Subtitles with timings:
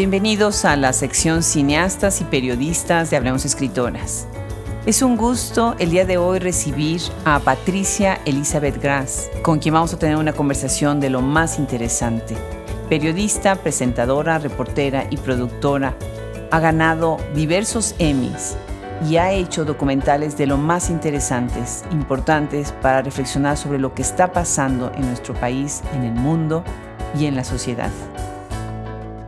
[0.00, 4.26] Bienvenidos a la sección Cineastas y Periodistas de Hablemos Escritoras.
[4.86, 9.92] Es un gusto el día de hoy recibir a Patricia Elizabeth Grass, con quien vamos
[9.92, 12.34] a tener una conversación de lo más interesante.
[12.88, 15.94] Periodista, presentadora, reportera y productora,
[16.50, 18.56] ha ganado diversos Emmys
[19.06, 24.32] y ha hecho documentales de lo más interesantes, importantes para reflexionar sobre lo que está
[24.32, 26.64] pasando en nuestro país, en el mundo
[27.18, 27.90] y en la sociedad.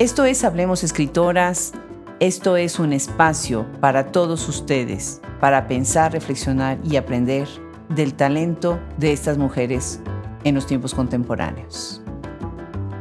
[0.02, 1.74] Esto es Hablemos Escritoras.
[2.18, 7.46] Esto es un espacio para todos ustedes, para pensar, reflexionar y aprender
[7.88, 10.00] del talento de estas mujeres
[10.42, 12.02] en los tiempos contemporáneos.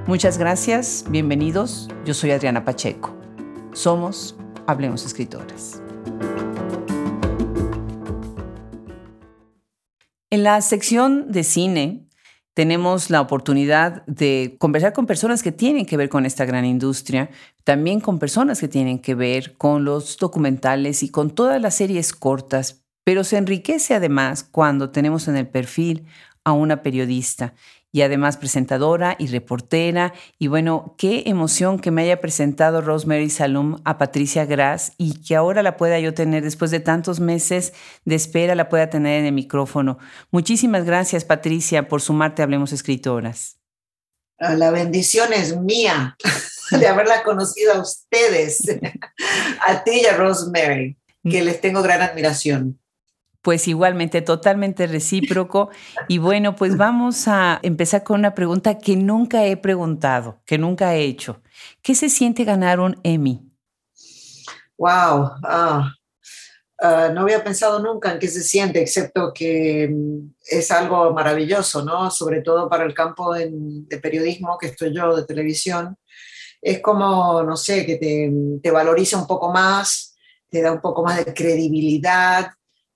[0.05, 1.89] Muchas gracias, bienvenidos.
[2.05, 3.15] Yo soy Adriana Pacheco.
[3.73, 4.36] Somos
[4.67, 5.81] Hablemos Escritoras.
[10.30, 12.11] En la sección de cine
[12.53, 17.30] tenemos la oportunidad de conversar con personas que tienen que ver con esta gran industria,
[17.63, 22.13] también con personas que tienen que ver con los documentales y con todas las series
[22.13, 26.07] cortas, pero se enriquece además cuando tenemos en el perfil
[26.44, 27.53] a una periodista
[27.91, 30.13] y además presentadora y reportera.
[30.39, 35.35] Y bueno, qué emoción que me haya presentado Rosemary Salum a Patricia Grass y que
[35.35, 37.73] ahora la pueda yo tener después de tantos meses
[38.05, 39.97] de espera, la pueda tener en el micrófono.
[40.31, 43.58] Muchísimas gracias, Patricia, por sumarte a Hablemos Escritoras.
[44.39, 46.17] Ah, la bendición es mía
[46.71, 48.63] de haberla conocido a ustedes,
[49.67, 52.81] a ti y a Rosemary, que les tengo gran admiración
[53.42, 55.70] pues igualmente totalmente recíproco.
[56.08, 60.95] Y bueno, pues vamos a empezar con una pregunta que nunca he preguntado, que nunca
[60.95, 61.42] he hecho.
[61.81, 63.42] ¿Qué se siente ganar un Emmy?
[64.78, 65.94] Wow, ah,
[66.81, 71.83] ah, no había pensado nunca en qué se siente, excepto que mm, es algo maravilloso,
[71.83, 72.10] ¿no?
[72.10, 73.52] Sobre todo para el campo de,
[74.02, 75.98] periodismo que estoy yo, de televisión.
[76.61, 80.15] Es como, no sé, que te, te valoriza un poco más,
[80.49, 82.52] te da un poco más de credibilidad,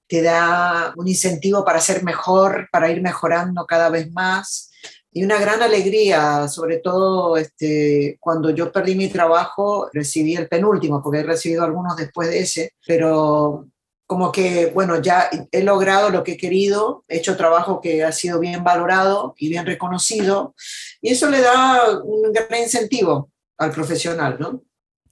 [0.08, 4.72] te da un incentivo para ser mejor, para ir mejorando cada vez más
[5.16, 11.02] y una gran alegría, sobre todo este, cuando yo perdí mi trabajo, recibí el penúltimo,
[11.02, 13.66] porque he recibido algunos después de ese, pero
[14.06, 18.12] como que, bueno, ya he logrado lo que he querido, he hecho trabajo que ha
[18.12, 20.54] sido bien valorado y bien reconocido,
[21.02, 24.64] y eso le da un gran incentivo al profesional, ¿no?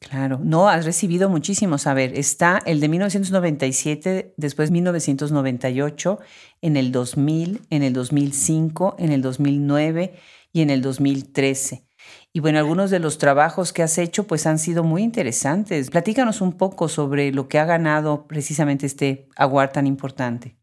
[0.09, 1.87] Claro, no, has recibido muchísimos.
[1.87, 6.19] A ver, está el de 1997, después 1998,
[6.61, 10.13] en el 2000, en el 2005, en el 2009
[10.51, 11.87] y en el 2013.
[12.33, 15.89] Y bueno, algunos de los trabajos que has hecho pues han sido muy interesantes.
[15.89, 20.57] Platícanos un poco sobre lo que ha ganado precisamente este aguar tan importante.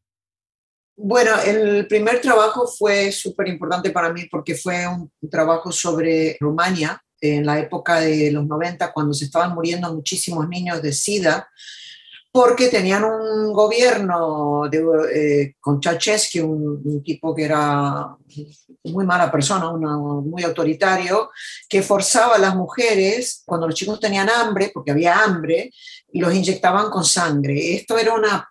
[0.97, 7.03] Bueno, el primer trabajo fue súper importante para mí porque fue un trabajo sobre Rumania,
[7.21, 11.49] en la época de los 90, cuando se estaban muriendo muchísimos niños de SIDA,
[12.33, 18.17] porque tenían un gobierno de, eh, con Ceausescu, un, tipo que era
[18.85, 21.31] muy mala persona, muy autoritario,
[21.69, 25.73] que forzaba a las mujeres, cuando los chicos tenían hambre, porque había hambre,
[26.13, 27.75] los inyectaban con sangre.
[27.75, 28.49] Esto era una,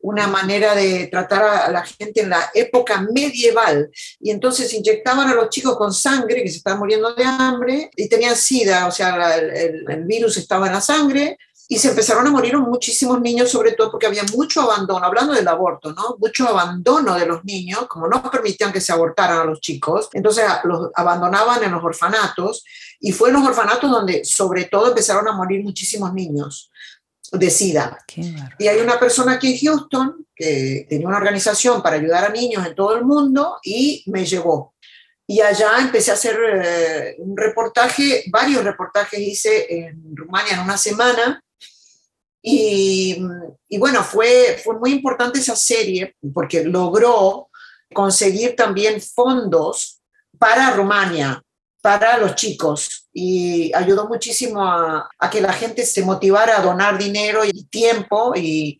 [0.00, 3.90] una manera de tratar a la gente en la época medieval.
[4.18, 8.08] Y entonces inyectaban a los chicos con sangre, que se estaban muriendo de hambre, y
[8.08, 11.36] tenían sida, o sea, el, el virus estaba en la sangre,
[11.74, 15.48] y se empezaron a morir muchísimos niños, sobre todo porque había mucho abandono, hablando del
[15.48, 16.16] aborto, ¿no?
[16.20, 20.44] Mucho abandono de los niños, como no permitían que se abortaran a los chicos, entonces
[20.62, 22.64] los abandonaban en los orfanatos
[23.00, 26.70] y fue en los orfanatos donde sobre todo empezaron a morir muchísimos niños
[27.32, 27.98] de SIDA.
[28.56, 32.64] Y hay una persona aquí en Houston que tenía una organización para ayudar a niños
[32.64, 34.76] en todo el mundo y me llevó.
[35.26, 40.76] Y allá empecé a hacer eh, un reportaje, varios reportajes hice en Rumania en una
[40.76, 41.43] semana
[42.46, 43.18] y,
[43.78, 47.48] bueno, fue, fue muy importante esa serie porque logró
[47.94, 50.02] conseguir también fondos
[50.38, 51.42] para Rumania,
[51.80, 56.98] para los chicos, y ayudó muchísimo a, a, que la gente se motivara a donar
[56.98, 58.78] dinero y tiempo y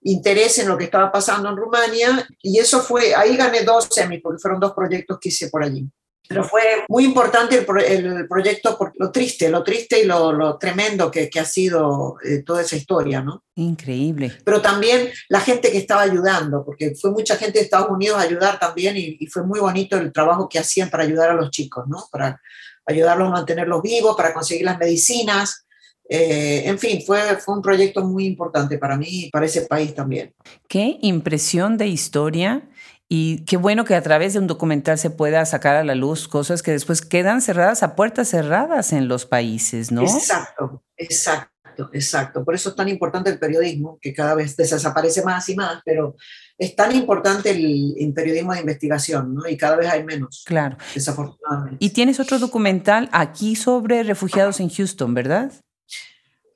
[0.00, 2.26] interés en lo que estaba pasando en Rumania.
[2.42, 5.86] Y eso fue, ahí gané dos semis, porque fueron dos proyectos que hice por allí.
[6.26, 11.30] Pero fue muy importante el, proyecto por lo triste, lo triste y lo, tremendo que,
[11.38, 13.44] ha sido eh, toda esa historia, ¿no?
[13.56, 14.32] Increíble.
[14.42, 18.22] Pero también la gente que estaba ayudando, porque fue mucha gente de Estados Unidos a
[18.22, 21.84] ayudar también y, fue muy bonito el trabajo que hacían para ayudar a los chicos,
[21.88, 22.06] ¿no?
[22.10, 22.40] Para
[22.86, 25.66] ayudarlos a mantenerlos vivos, para conseguir las medicinas.
[26.08, 29.94] Eh, en fin, fue, fue un proyecto muy importante para mí y para ese país
[29.94, 30.34] también.
[30.68, 32.68] Qué impresión de historia
[33.16, 36.26] Y qué bueno que a través de un documental se pueda sacar a la luz
[36.26, 40.02] cosas que después quedan cerradas a puertas cerradas en los países, ¿no?
[40.02, 42.44] Exacto, exacto, exacto.
[42.44, 46.16] Por eso es tan importante el periodismo, que cada vez desaparece más y más, pero
[46.58, 49.48] es tan importante el, periodismo de investigación, ¿no?
[49.48, 50.42] Y cada vez hay menos.
[50.44, 50.76] Claro.
[50.92, 51.76] Desafortunadamente.
[51.78, 55.52] Y tienes otro documental aquí sobre refugiados en Houston, ¿verdad?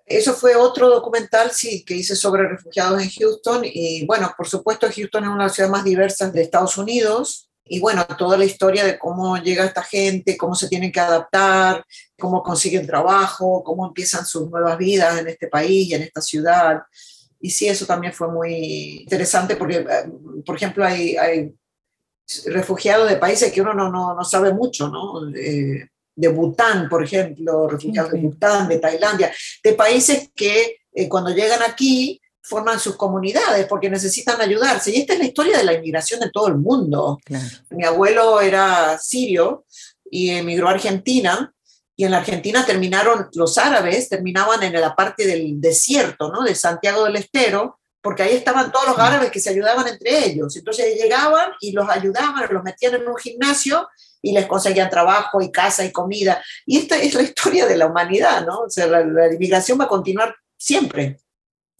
[0.09, 3.63] Eso fue otro documental, sí, que hice sobre refugiados en Houston.
[3.65, 7.51] Y bueno, por supuesto, Houston es una de las ciudades más diversas de Estados Unidos.
[7.67, 11.85] Y bueno, toda la historia de cómo llega esta gente, cómo se tienen que adaptar,
[12.19, 16.81] cómo consiguen trabajo, cómo empiezan sus nuevas vidas en este país y en esta ciudad.
[17.39, 20.11] Y sí, eso también fue muy interesante porque, eh,
[20.45, 21.53] por ejemplo, hay,
[22.47, 25.29] refugiados de países que uno no, no, no sabe mucho, ¿no?
[25.35, 25.87] Eh,
[26.19, 29.33] de Bután, por ejemplo, refugiados de Bután, de Tailandia,
[29.63, 34.91] de países que eh, cuando llegan aquí forman sus comunidades porque necesitan ayudarse.
[34.91, 37.21] Y esta es la historia de la inmigración de todo el mundo.
[37.71, 39.65] Mi abuelo era sirio
[40.11, 41.55] y emigró a Argentina
[41.95, 46.43] y en la Argentina terminaron, los árabes terminaban en la parte del desierto, ¿no?
[46.43, 50.57] De Santiago del Estero, porque ahí estaban todos los árabes que se ayudaban entre ellos.
[50.57, 53.87] Entonces llegaban y los ayudaban, los metían en un gimnasio
[54.23, 56.43] y les conseguían trabajo y casa y comida.
[56.67, 58.61] Y esta es la historia de la humanidad, ¿no?
[58.61, 61.19] O sea, la, la inmigración va a continuar siempre.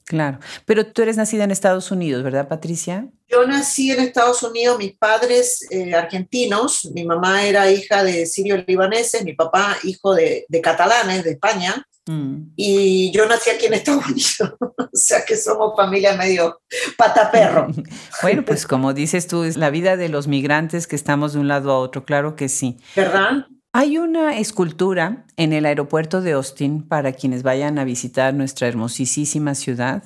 [0.09, 3.09] Claro, pero tú eres nacida en Estados Unidos, ¿verdad, Patricia?
[3.29, 9.23] Yo nací en Estados Unidos, mis padres eh, argentinos, mi mamá era hija de sirio-libaneses,
[9.23, 12.53] mi papá hijo de, catalanes de España, mm.
[12.57, 16.61] y yo nací aquí en Estados Unidos, o sea que somos familia medio
[16.97, 17.69] pataperro.
[18.23, 21.49] bueno, pues como dices tú, es la vida de los migrantes que estamos de un
[21.49, 22.79] lado a otro, claro que sí.
[22.97, 23.47] ¿Verdad?
[23.75, 29.55] Hay una escultura en el aeropuerto de Austin para quienes vayan a visitar nuestra hermosísima
[29.55, 30.03] ciudad.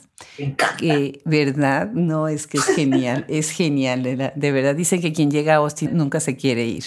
[0.79, 1.91] Que, ¿verdad?
[1.93, 4.75] No, es que es genial, es genial, de verdad.
[4.75, 6.85] Dicen que quien llega a Austin nunca se quiere ir.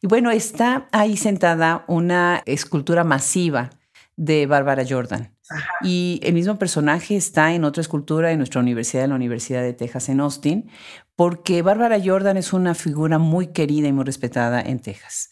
[0.00, 3.70] Y bueno, está ahí sentada una escultura masiva
[4.16, 5.36] de Bárbara Jordan.
[5.82, 9.74] Y el mismo personaje está en otra escultura en nuestra universidad, en la Universidad de
[9.74, 10.70] Texas en Austin,
[11.16, 15.30] porque Bárbara Jordan es una figura muy querida y muy respetada en Texas.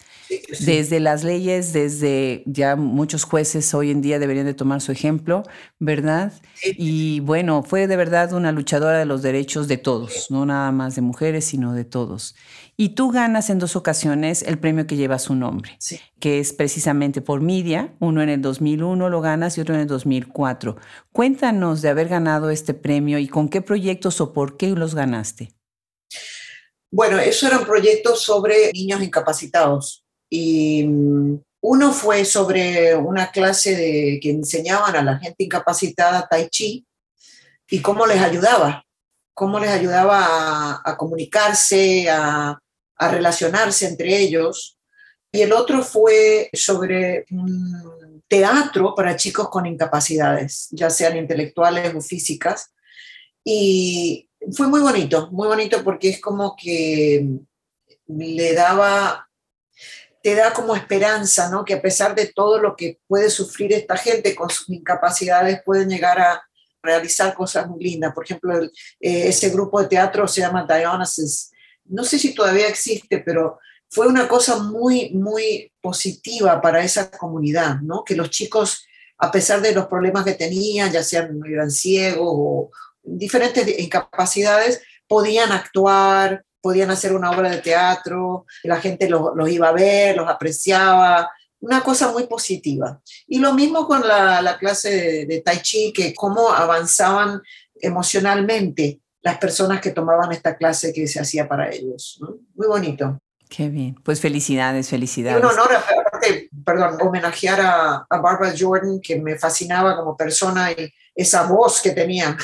[0.64, 5.42] Desde las leyes, desde ya muchos jueces hoy en día deberían de tomar su ejemplo,
[5.78, 6.32] ¿verdad?
[6.62, 10.94] Y bueno, fue de verdad una luchadora de los derechos de todos, no nada más
[10.94, 12.34] de mujeres, sino de todos.
[12.78, 15.78] Y tú ganas en dos ocasiones el premio que lleva su nombre,
[16.18, 19.86] que es precisamente por Media, uno en el 2001 lo ganas y otro en el
[19.86, 20.76] 2004.
[21.12, 25.50] Cuéntanos de haber ganado este premio y con qué proyectos o por qué los ganaste.
[26.90, 30.04] Bueno, eso eran proyectos sobre niños incapacitados.
[30.30, 36.48] Y mm, uno fue sobre una clase de, que enseñaban a la gente incapacitada tai
[36.48, 36.86] chi
[37.68, 38.84] y cómo les ayudaba,
[39.32, 42.58] cómo les ayudaba a, comunicarse, a,
[42.96, 44.78] a, relacionarse entre ellos.
[45.32, 52.00] Y el otro fue sobre un teatro para chicos con incapacidades, ya sean intelectuales o
[52.00, 52.72] físicas.
[53.42, 57.26] Y fue muy bonito, muy bonito porque es como que
[58.06, 59.28] le daba
[60.24, 61.66] te da como esperanza, ¿no?
[61.66, 65.90] Que a pesar de todo lo que puede sufrir esta gente con sus incapacidades, pueden
[65.90, 66.42] llegar a
[66.82, 68.14] realizar cosas muy lindas.
[68.14, 71.50] Por ejemplo, eh, ese grupo de teatro se llama Dionysus.
[71.84, 73.58] No sé si todavía existe, pero
[73.90, 78.02] fue una cosa muy, muy positiva para esa comunidad, ¿no?
[78.02, 78.86] Que los chicos,
[79.18, 82.70] a pesar de los problemas que tenían, ya sean eran ciegos o
[83.04, 89.72] diferentes incapacidades, podían actuar, podían hacer una obra de teatro, la gente los, iba a
[89.72, 91.30] ver, los apreciaba,
[91.60, 93.00] una cosa muy positiva.
[93.26, 97.42] Y lo mismo con la, clase de, Tai Chi, que cómo avanzaban
[97.74, 102.18] emocionalmente las personas que tomaban esta clase que se hacía para ellos.
[102.54, 103.18] Muy bonito.
[103.48, 103.94] Qué bien.
[104.02, 105.42] Pues felicidades, felicidades.
[105.42, 110.72] Y un honor, aparte, perdón, homenajear a, a, Barbara Jordan, que me fascinaba como persona
[110.72, 112.36] y esa voz que tenía.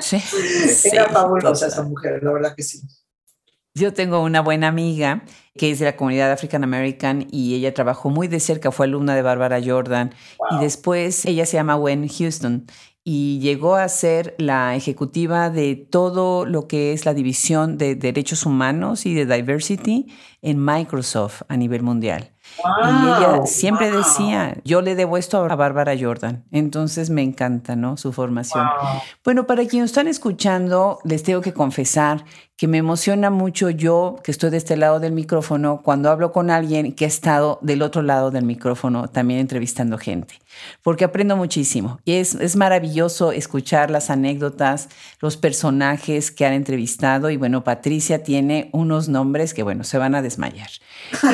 [0.00, 0.22] Sí,
[0.84, 2.80] Era fabulosa esa mujer, la verdad que sí.
[3.74, 5.22] Yo tengo una buena amiga
[5.54, 9.14] que es de la comunidad African American y ella trabajó muy de cerca, fue alumna
[9.14, 10.14] de Barbara Jordan
[10.50, 12.66] y después ella se llama Gwen Houston
[13.04, 18.46] y llegó a ser la ejecutiva de todo lo que es la división de derechos
[18.46, 20.06] humanos y de diversity
[20.42, 22.35] en Microsoft a nivel mundial.
[22.64, 26.44] Y ella siempre decía, yo le debo esto a Bárbara Jordan.
[26.50, 27.96] Entonces me encanta, ¿no?
[27.96, 28.66] Su formación.
[29.24, 32.24] Bueno, para quienes están escuchando, les tengo que confesar
[32.56, 36.50] que me emociona mucho yo, que estoy de este lado del micrófono, cuando hablo con
[36.50, 40.40] alguien que ha estado del otro lado del micrófono también entrevistando gente,
[40.82, 42.00] porque aprendo muchísimo.
[42.06, 44.88] Y es, es maravilloso escuchar las anécdotas,
[45.20, 47.28] los personajes que han entrevistado.
[47.28, 50.70] Y bueno, Patricia tiene unos nombres que, bueno, se van a desmayar.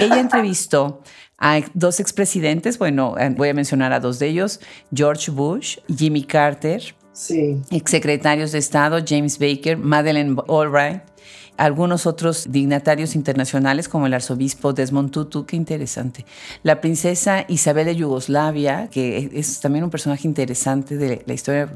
[0.01, 1.03] Ella entrevistó
[1.43, 4.61] a dos expresidentes, bueno, eh, voy a mencionar a dos de ellos,
[4.95, 7.61] George Bush, Jimmy Carter, sí.
[7.73, 11.03] exsecretarios de Estado, James Baker, Madeleine Albright,
[11.57, 16.25] algunos otros dignatarios internacionales como el arzobispo Desmond Tutu, qué interesante.
[16.63, 21.73] La princesa Isabel de Yugoslavia, que es también un personaje interesante de la historia.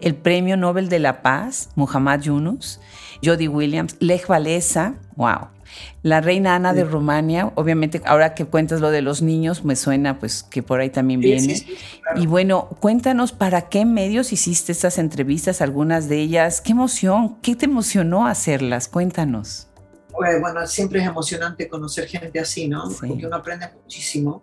[0.00, 2.80] El premio Nobel de la Paz, Muhammad Yunus.
[3.22, 5.48] Jody Williams, Lech Walesa, wow.
[6.02, 10.18] La reina Ana de Rumania, obviamente ahora que cuentas lo de los niños, me suena
[10.18, 11.62] pues que por ahí también viene.
[12.16, 17.56] Y bueno, cuéntanos para qué medios hiciste estas entrevistas, algunas de ellas, qué emoción, qué
[17.56, 19.68] te emocionó hacerlas, cuéntanos.
[20.12, 22.84] Pues, bueno, siempre es emocionante conocer gente así, ¿no?
[22.88, 24.42] Porque uno aprende muchísimo.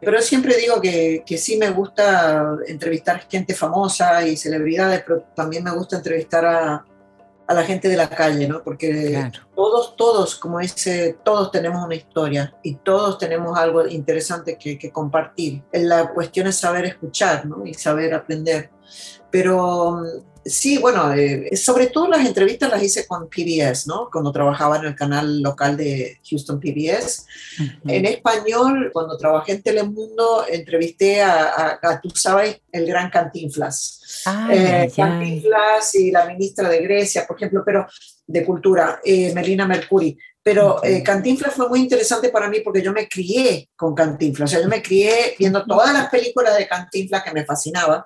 [0.00, 5.64] Pero siempre digo que, que, sí me gusta entrevistar gente famosa y celebridades, pero también
[5.64, 6.84] me gusta entrevistar a,
[7.50, 8.62] a la gente de la calle, ¿no?
[8.62, 14.78] Porque todos, todos, como dice, todos tenemos una historia y todos tenemos algo interesante que,
[14.78, 15.60] que compartir.
[15.72, 17.66] La cuestión es saber escuchar, ¿no?
[17.66, 18.70] Y saber aprender.
[19.32, 20.00] Pero
[20.44, 24.08] Sí, bueno, eh, sobre todo las entrevistas las hice con PBS, ¿no?
[24.10, 27.26] Cuando trabajaba en el canal local de Houston PBS.
[27.86, 34.22] En español, cuando trabajé en Telemundo, entrevisté a, tú sabes, el gran Cantinflas.
[34.24, 37.86] Ah, eh, Cantinflas y la ministra de Grecia, por ejemplo, pero
[38.26, 40.16] de Cultura, eh, Melina Mercuri.
[40.42, 44.48] Pero Cantinflas fue muy interesante para mí porque yo me crié con Cantinflas.
[44.48, 48.02] O sea, yo me crié viendo todas las películas de Cantinflas que me fascinaban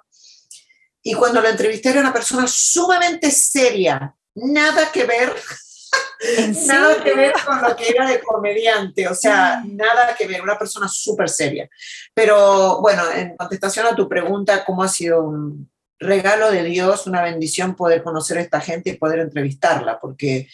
[1.06, 5.34] y cuando la entrevisté era una persona sumamente seria, nada que ver,
[6.66, 9.76] nada que ver con lo que era de comediante, o sea, mm.
[9.76, 11.68] nada que ver, una persona súper seria.
[12.14, 17.22] Pero bueno, en contestación a tu pregunta, ¿cómo ha sido un regalo de Dios, una
[17.22, 20.00] bendición poder conocer a esta gente y poder entrevistarla?
[20.00, 20.48] Porque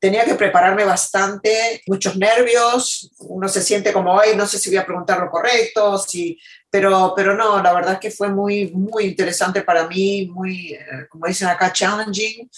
[0.00, 4.78] tenía que prepararme bastante, muchos nervios, uno se siente como, ay, no sé si voy
[4.78, 6.36] a preguntar lo correcto, si,
[6.70, 11.06] pero, pero no, la verdad es que fue muy, muy interesante para mí, muy, eh,
[11.08, 12.48] como dicen acá, challenging,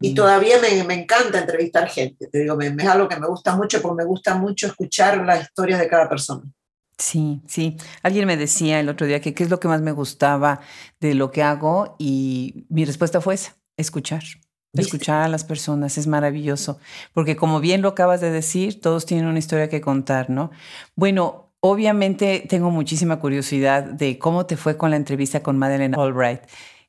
[0.00, 3.56] y todavía me, me, encanta entrevistar gente, te digo, me, es algo que me gusta
[3.56, 6.42] mucho porque me gusta mucho escuchar las historias de cada persona.
[6.98, 7.76] Sí, sí.
[8.02, 10.60] Alguien me decía el otro día que qué es lo que más me gustaba
[11.00, 14.22] de lo que hago y mi respuesta fue esa, escuchar.
[14.72, 16.80] Escuchar a las personas es maravilloso,
[17.12, 20.50] porque como bien lo acabas de decir, todos tienen una historia que contar, ¿no?
[20.96, 26.42] Bueno, obviamente tengo muchísima curiosidad de cómo te fue con la entrevista con Madeleine Albright.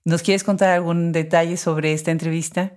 [0.03, 2.74] ¿Nos quieres contar algún detalle sobre esta entrevista?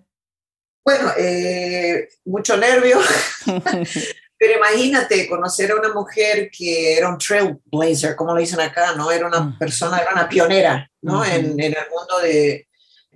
[0.84, 3.00] Bueno, eh, mucho nervio,
[4.38, 9.10] pero imagínate conocer a una mujer que era un trailblazer, como lo dicen acá, ¿no?
[9.10, 11.24] Era una persona, era una pionera, ¿no?
[11.24, 12.67] en, en, el mundo de,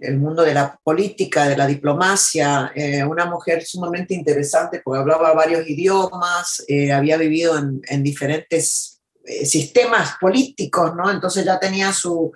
[0.03, 5.33] el mundo de la política, de la diplomacia, eh, una mujer sumamente interesante porque hablaba
[5.33, 11.09] varios idiomas, eh, había vivido en, en diferentes eh, sistemas políticos, ¿no?
[11.11, 12.33] Entonces ya tenía su,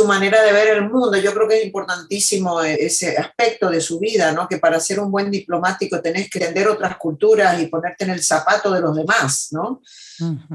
[0.00, 1.14] su manera de ver el mundo.
[1.18, 4.48] Yo creo que es importantísimo ese aspecto de su vida, ¿no?
[4.48, 8.22] Que para ser un buen diplomático tenés que entender otras culturas y ponerte en el
[8.22, 9.82] zapato de los demás, ¿no?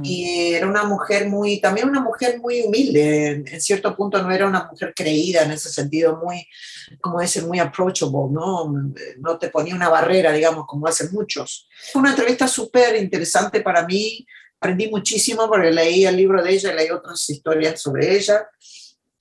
[0.02, 4.48] Y era una mujer muy, también una mujer muy humilde, en, cierto punto no era
[4.48, 6.48] una mujer creída en ese sentido, muy,
[7.00, 8.74] como decir, muy approachable, ¿no?
[9.20, 11.68] No te ponía una barrera, digamos, como hacen muchos.
[11.92, 14.26] Fue una entrevista súper interesante para mí,
[14.60, 18.48] aprendí muchísimo porque leí el libro de ella, leí otras historias sobre ella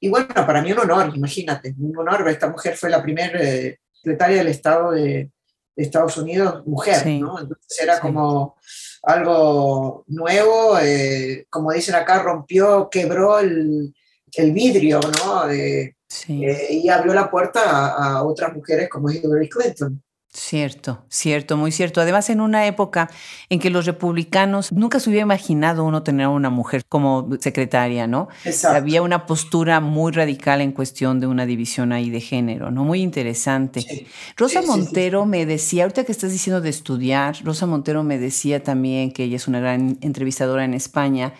[0.04, 2.28] y bueno, para mí un honor, imagínate, un honor.
[2.28, 5.30] Esta mujer fue la primera eh, secretaria del Estado de,
[5.74, 7.40] Estados Unidos, mujer, ¿no?
[7.40, 8.56] Entonces era como
[9.02, 13.94] algo nuevo, eh, como dicen acá, rompió, quebró el,
[14.34, 15.50] el vidrio, ¿no?
[15.50, 15.96] Eh,
[16.28, 20.03] y abrió la puerta a, a, otras mujeres como Hillary Clinton.
[20.36, 22.00] Cierto, cierto, muy cierto.
[22.00, 23.08] Además, en una época
[23.50, 28.08] en que los republicanos nunca se hubiera imaginado uno tener a una mujer como secretaria,
[28.08, 28.26] ¿no?
[28.68, 32.82] Había una postura muy radical en cuestión de una división ahí de género, ¿no?
[32.82, 34.08] Muy interesante.
[34.36, 39.12] Rosa Montero me decía, ahorita que estás diciendo de estudiar, Rosa Montero me decía también
[39.12, 41.34] que ella es una gran entrevistadora en España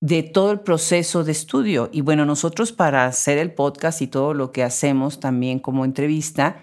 [0.00, 1.88] de todo el proceso de estudio.
[1.90, 6.58] Y bueno, nosotros para hacer el podcast y todo lo que hacemos también como entrevista,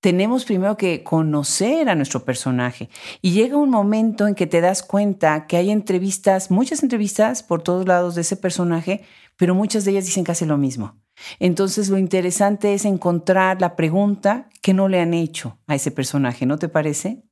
[0.00, 2.88] tenemos primero que conocer a nuestro personaje.
[3.20, 7.62] Y llega un momento en que te das cuenta que hay entrevistas, muchas entrevistas por
[7.62, 9.04] todos lados de ese personaje,
[9.36, 10.98] pero muchas de ellas dicen casi lo mismo.
[11.38, 16.46] Entonces lo interesante es encontrar la pregunta que no le han hecho a ese personaje,
[16.46, 17.22] ¿no te parece?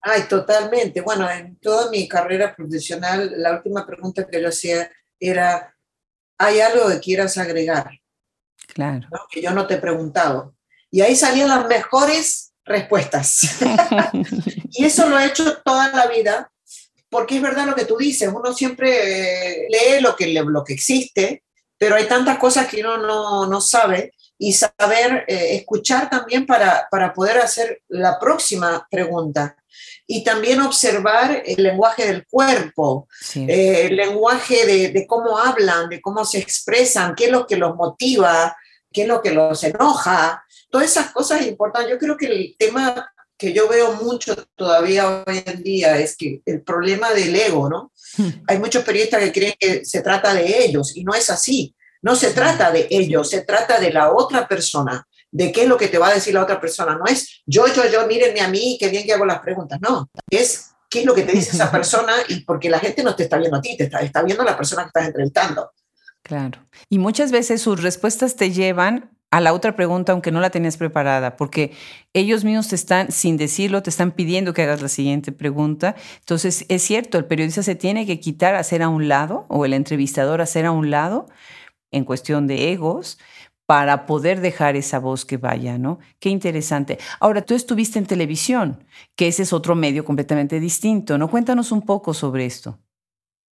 [0.00, 1.00] Ay, totalmente.
[1.02, 5.74] Bueno, en toda mi carrera profesional, la última pregunta que yo hacía era,
[6.38, 7.90] ¿hay algo que quieras agregar?
[8.72, 9.08] Claro.
[9.30, 10.55] Que yo no te he preguntado.
[10.96, 13.60] Y ahí salían las mejores respuestas.
[14.70, 16.50] y eso lo he hecho toda la vida,
[17.10, 20.72] porque es verdad lo que tú dices, uno siempre eh, lee lo que, lo que
[20.72, 21.42] existe,
[21.76, 26.88] pero hay tantas cosas que uno no, no sabe y saber eh, escuchar también para,
[26.90, 29.54] para poder hacer la próxima pregunta
[30.06, 36.00] y también observar el lenguaje del cuerpo, eh, el lenguaje de, de, cómo hablan, de
[36.00, 38.56] cómo se expresan, qué es lo que los motiva,
[38.96, 40.42] qué es lo que los enoja.
[40.70, 41.90] Todas esas cosas importantes.
[41.92, 46.40] Yo creo que el tema que yo veo mucho todavía hoy en día es que
[46.46, 47.92] el problema del ego, ¿no?
[48.16, 48.30] Hmm.
[48.46, 51.74] Hay muchos periodistas que creen que se trata de ellos y no es así.
[52.00, 55.76] No se trata de ellos, se trata de la otra persona, de qué es lo
[55.76, 56.96] que te va a decir la otra persona.
[56.96, 59.78] No es yo, yo, yo, mírenme a mí, qué bien que hago las preguntas.
[59.82, 63.14] No, es qué es lo que te dice esa persona y porque la gente no
[63.14, 65.70] te está viendo a ti, te está, está viendo a la persona que estás entrevistando.
[66.26, 66.58] Claro.
[66.90, 70.76] Y muchas veces sus respuestas te llevan a la otra pregunta, aunque no la tenías
[70.76, 71.70] preparada, porque
[72.14, 75.94] ellos mismos te están, sin decirlo, te están pidiendo que hagas la siguiente pregunta.
[76.18, 79.72] Entonces, es cierto, el periodista se tiene que quitar, hacer a un lado, o el
[79.72, 81.28] entrevistador hacer a un lado,
[81.92, 83.18] en cuestión de egos,
[83.66, 86.00] para poder dejar esa voz que vaya, ¿no?
[86.18, 86.98] Qué interesante.
[87.20, 91.30] Ahora, tú estuviste en televisión, que ese es otro medio completamente distinto, ¿no?
[91.30, 92.80] Cuéntanos un poco sobre esto.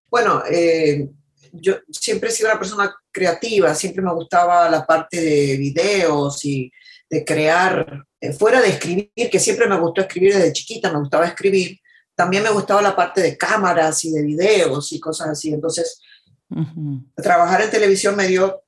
[0.09, 1.11] Bueno, eh,
[1.53, 6.71] yo siempre he sido una persona creativa, siempre me gustaba la parte de videos y
[7.09, 11.27] de crear, eh, fuera de escribir, que siempre me gustó escribir desde chiquita, me gustaba
[11.27, 11.79] escribir,
[12.15, 15.53] también me gustaba la parte de cámaras y de videos y cosas así.
[15.53, 15.99] Entonces,
[17.15, 18.63] trabajar en televisión me dio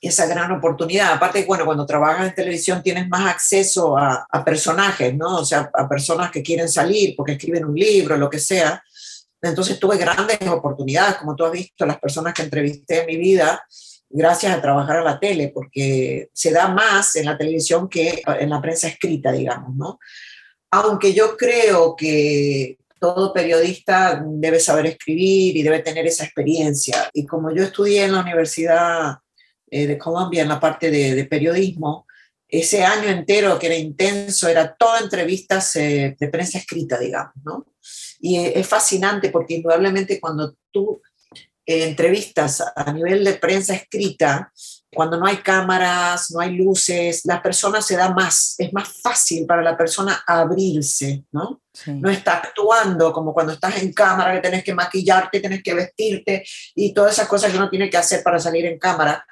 [0.00, 1.12] esa gran oportunidad.
[1.12, 5.38] Aparte, bueno, cuando trabajas en televisión tienes más acceso a, personajes, ¿no?
[5.38, 8.82] O sea, a personas que quieren salir porque escriben un libro, lo que sea.
[9.40, 13.62] Entonces tuve grandes oportunidades, como tú has visto, las personas que entrevisté en mi vida,
[14.10, 18.50] gracias a trabajar en la tele, porque se da más en la televisión que en
[18.50, 19.98] la prensa escrita, digamos, ¿no?
[20.70, 27.08] Aunque yo creo que todo periodista debe saber escribir y debe tener esa experiencia.
[27.12, 29.18] Y como yo estudié en la Universidad
[29.70, 32.06] eh, de Colombia en la parte de, periodismo,
[32.48, 37.66] ese año entero que era intenso, era toda entrevistas eh, de prensa escrita, digamos, ¿no?
[38.20, 41.00] Y es fascinante porque indudablemente cuando tú
[41.64, 44.52] eh, entrevistas a nivel de prensa escrita,
[44.90, 49.44] cuando no hay cámaras, no hay luces, la persona se da más, es más fácil
[49.46, 51.60] para la persona abrirse, ¿no?
[51.86, 56.44] No está actuando como cuando estás en cámara, que tienes que maquillarte, tienes que vestirte
[56.74, 59.24] y todas esas cosas que uno tiene que hacer para salir en cámara.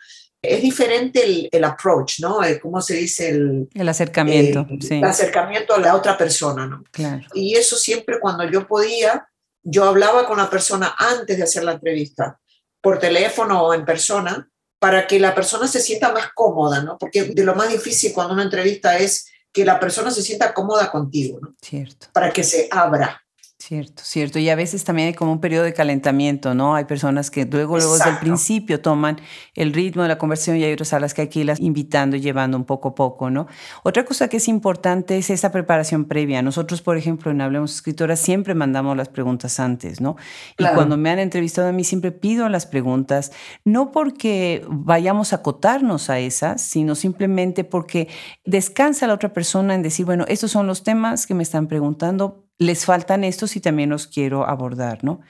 [0.42, 2.38] Es diferente el, el approach, ¿no?
[2.62, 3.30] ¿Cómo se dice?
[3.30, 4.66] El, el acercamiento.
[4.80, 4.96] sí.
[4.96, 6.84] El acercamiento a la otra persona, ¿no?
[6.90, 7.26] Claro.
[7.34, 9.28] Y eso siempre cuando yo podía,
[9.62, 12.38] yo hablaba con la persona antes de hacer la entrevista,
[12.80, 16.98] por teléfono o en persona, para que la persona se sienta más cómoda, ¿no?
[16.98, 20.90] Porque de lo más difícil cuando una entrevista es que la persona se sienta cómoda
[20.90, 21.54] contigo, ¿no?
[21.62, 22.08] Cierto.
[22.12, 23.25] Para que se abra.
[23.58, 24.38] Cierto, cierto.
[24.38, 26.76] Y a veces también hay como un periodo de calentamiento, ¿no?
[26.76, 29.18] Hay personas que luego, luego desde el principio toman
[29.54, 32.20] el ritmo de la conversación y hay otras a las que aquí las invitando y
[32.20, 33.46] llevando un poco a poco, ¿no?
[33.82, 36.42] Otra cosa que es importante es esa preparación previa.
[36.42, 40.16] Nosotros, por ejemplo, en Hablemos Escritoras siempre mandamos las preguntas antes, ¿no?
[40.58, 43.32] Y cuando me han entrevistado a mí siempre pido las preguntas,
[43.64, 48.08] no porque vayamos a acotarnos a esas, sino simplemente porque
[48.44, 52.45] descansa la otra persona en decir, bueno, estos son los temas que me están preguntando,
[52.58, 55.20] les faltan estos y también los quiero abordar, ¿no?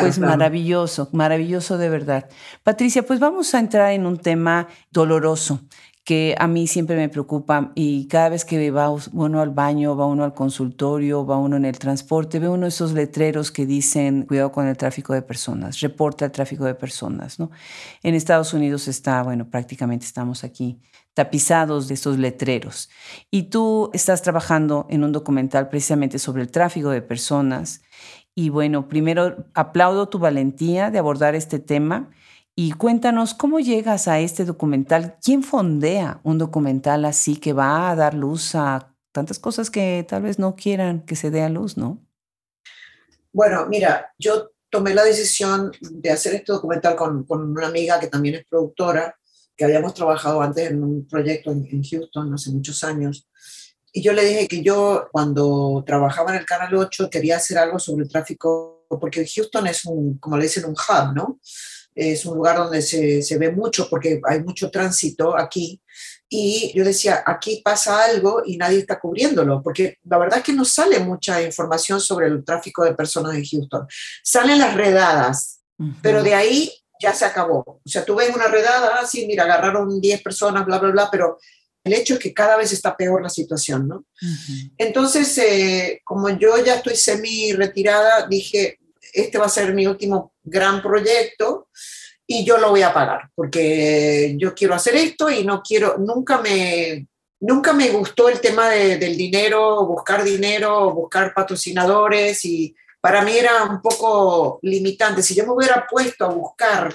[0.00, 2.28] pues maravilloso, maravilloso de verdad.
[2.62, 5.60] Patricia, pues vamos a entrar en un tema doloroso
[6.04, 10.04] que a mí siempre me preocupa y cada vez que va uno al baño, va
[10.04, 14.52] uno al consultorio, va uno en el transporte, ve uno esos letreros que dicen cuidado
[14.52, 17.50] con el tráfico de personas, reporta el tráfico de personas, ¿no?
[18.02, 20.78] En Estados Unidos está, bueno, prácticamente estamos aquí
[21.14, 22.90] tapizados de esos letreros.
[23.30, 27.82] Y tú estás trabajando en un documental precisamente sobre el tráfico de personas.
[28.34, 32.10] Y bueno, primero aplaudo tu valentía de abordar este tema
[32.56, 35.16] y cuéntanos cómo llegas a este documental.
[35.22, 40.22] ¿Quién fondea un documental así que va a dar luz a tantas cosas que tal
[40.22, 42.04] vez no quieran que se dé a luz, no?
[43.32, 48.08] Bueno, mira, yo tomé la decisión de hacer este documental con, con una amiga que
[48.08, 49.16] también es productora
[49.56, 53.28] que habíamos trabajado antes en un proyecto en, Houston hace muchos años.
[53.92, 57.78] y yo le dije que yo cuando trabajaba en el Canal 8 quería hacer algo
[57.78, 61.38] sobre el tráfico, porque Houston es un, como le dicen, un hub, ¿no?
[61.94, 65.80] Es un lugar donde se, se ve mucho porque hay mucho tránsito aquí.
[66.28, 70.52] Y yo decía, aquí pasa algo y nadie está cubriéndolo, porque la verdad es que
[70.52, 73.86] no sale mucha información sobre el tráfico de personas en Houston.
[74.22, 75.60] Salen las redadas,
[76.02, 77.80] pero de ahí ya se acabó.
[77.84, 81.08] O sea, tú ves una redada, así, ah, mira, agarraron 10 personas, bla, bla, bla,
[81.10, 81.38] pero
[81.84, 84.04] el hecho es que cada vez está peor la situación, ¿no?
[84.78, 88.78] Entonces, eh, como yo ya estoy semi retirada, dije,
[89.12, 91.68] este va a ser mi último gran proyecto
[92.26, 96.38] y yo lo voy a pagar, porque yo quiero hacer esto y no quiero, nunca
[96.38, 97.06] me,
[97.40, 103.64] nunca me gustó el tema del dinero, buscar dinero, buscar patrocinadores y para mí era
[103.64, 105.22] un poco limitante.
[105.22, 106.94] Si yo me hubiera puesto a buscar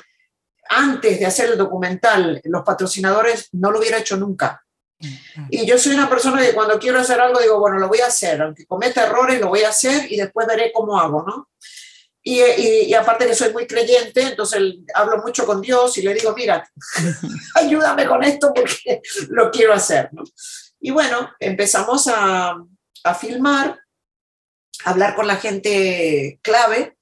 [0.69, 4.63] antes de hacer el documental los patrocinadores, no lo hubiera hecho nunca.
[5.49, 8.07] Y yo soy una persona que cuando quiero hacer algo digo, bueno, lo voy a
[8.07, 11.49] hacer, aunque cometa errores, lo voy a hacer y después veré cómo hago, ¿no?
[12.21, 14.61] Y, y, aparte que soy muy creyente, entonces
[14.93, 16.69] hablo mucho con Dios y le digo, mira,
[17.55, 20.23] ayúdame con esto porque lo quiero hacer, ¿no?
[20.81, 22.55] Y bueno, empezamos a,
[23.03, 23.79] a filmar,
[24.83, 26.97] a hablar con la gente clave.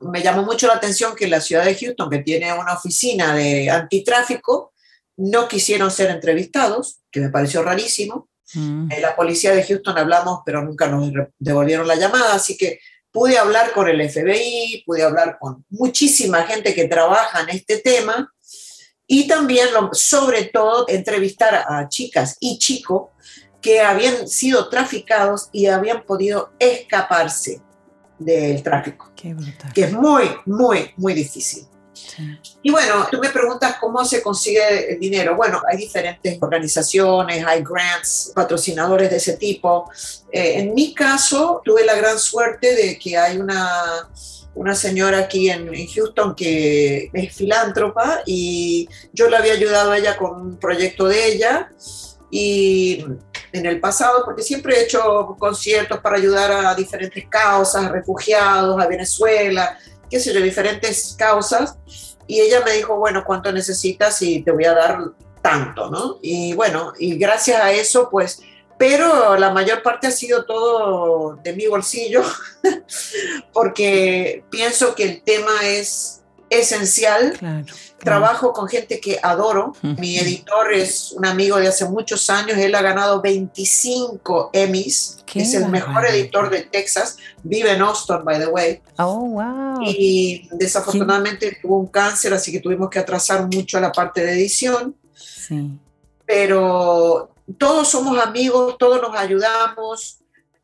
[0.00, 3.70] Me llamó mucho la atención que la ciudad de Houston, que tiene una oficina de
[3.70, 4.72] antitráfico,
[5.16, 8.28] no quisieron ser entrevistados, que me pareció rarísimo.
[8.54, 8.92] Mm.
[8.92, 12.78] En la policía de Houston hablamos, pero nunca nos devolvieron la llamada, así que
[13.16, 18.30] pude hablar con el FBI, pude hablar con muchísima gente que trabaja en este tema
[19.06, 23.08] y también, sobre todo, entrevistar a chicas y chicos
[23.62, 27.62] que habían sido traficados y habían podido escaparse
[28.18, 31.66] del tráfico, que es muy, muy, muy difícil.
[32.62, 35.36] Y bueno, tú me preguntas cómo se consigue el dinero.
[35.36, 39.90] Bueno, hay diferentes organizaciones, hay grants, patrocinadores de ese tipo.
[40.30, 44.08] Eh, en mi caso, tuve la gran suerte de que hay una,
[44.54, 50.16] una señora aquí en, Houston que es filántropa y yo le había ayudado a ella
[50.16, 51.70] con un proyecto de ella
[52.30, 53.04] y
[53.52, 58.82] en el pasado, porque siempre he hecho conciertos para ayudar a diferentes causas, a refugiados,
[58.82, 59.78] a Venezuela,
[60.10, 61.78] qué sé yo, diferentes causas.
[62.26, 64.20] Y ella me dijo, bueno, ¿cuánto necesitas?
[64.22, 64.98] Y te voy a dar
[65.42, 66.18] tanto, ¿no?
[66.22, 68.42] Y bueno, y gracias a eso, pues,
[68.78, 72.22] pero la mayor parte ha sido todo de mi bolsillo,
[73.52, 77.34] porque pienso que el tema es esencial.
[77.38, 77.64] Claro.
[78.06, 79.72] Trabajo con gente que adoro.
[79.82, 82.56] Mi editor es un amigo de hace muchos años.
[82.56, 85.18] Él ha ganado 25 Emmys.
[85.34, 87.16] Es el mejor editor de Texas.
[87.42, 88.80] Vive en Austin, by the way.
[88.98, 89.82] Oh, wow.
[89.82, 94.94] Y desafortunadamente tuvo un cáncer, así que tuvimos que atrasar mucho la parte de edición.
[95.14, 95.72] Sí.
[96.24, 100.18] Pero todos somos amigos, todos nos ayudamos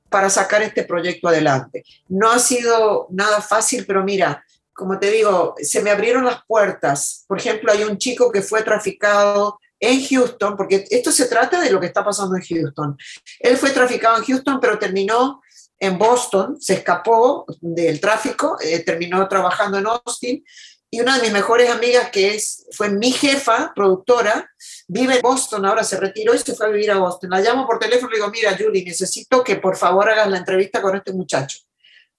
[0.09, 1.85] para sacar este proyecto adelante.
[2.09, 7.25] No ha sido nada fácil, pero mira, como te digo, se me abrieron las puertas.
[7.27, 11.71] Por ejemplo, hay un chico que fue traficado en Houston, porque esto se trata de
[11.71, 12.97] lo que está pasando en Houston.
[13.41, 15.43] Él fue traficado en Houston, pero terminó
[15.79, 20.45] en Boston, se escapó del tráfico, eh, terminó trabajando en Austin.
[20.89, 24.49] Y una de mis mejores amigas, que es, fue mi jefa, productora,
[24.87, 27.31] vive en Boston, ahora se retiró y se fue a vivir a Boston.
[27.31, 30.39] La llamo por teléfono y le digo, mira, Julie, necesito que por favor hagas la
[30.39, 31.59] entrevista con este muchacho.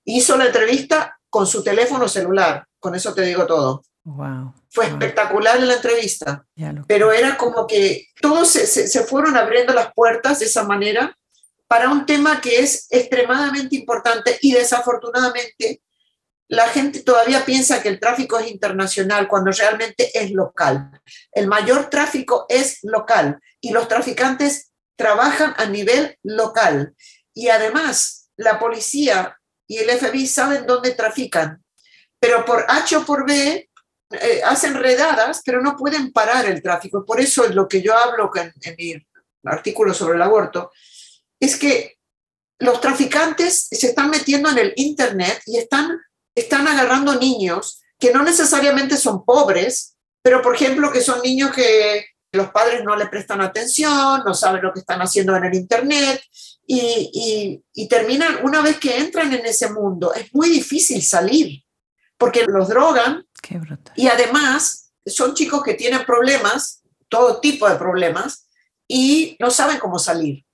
[0.03, 2.63] Hizo la entrevista con su teléfono celular.
[2.79, 3.83] Con eso te digo todo.
[4.03, 6.45] Wow, Fue espectacular en la entrevista,
[6.85, 11.17] pero era como que todos se, se, fueron abriendo las puertas de esa manera
[11.67, 15.81] para un tema que es extremadamente importante y desafortunadamente
[16.49, 20.91] la gente todavía piensa que el tráfico es internacional cuando realmente es local.
[21.31, 26.93] El mayor tráfico es local y los traficantes trabajan a nivel local.
[27.33, 29.39] Y además, la policía
[29.73, 31.63] y el FBI saben dónde trafican,
[32.19, 33.69] pero por H o por B
[34.11, 37.03] eh, hacen redadas, pero no pueden parar el tráfico.
[37.03, 39.07] Por eso es lo que yo hablo en, en mi
[39.43, 40.71] artículo sobre el aborto,
[41.39, 41.97] es que
[42.59, 45.99] los traficantes se están metiendo en el Internet y están,
[46.35, 52.05] están agarrando niños que no necesariamente son pobres, pero por ejemplo que son niños que
[52.33, 56.21] los padres no le prestan atención, no saben lo que están haciendo en el Internet
[56.65, 61.63] y, terminan, una vez que entran en ese mundo, es muy difícil salir
[62.17, 63.25] porque los drogan
[63.95, 68.47] y además son chicos que tienen problemas, todo tipo de problemas,
[68.87, 70.45] y no saben cómo salir.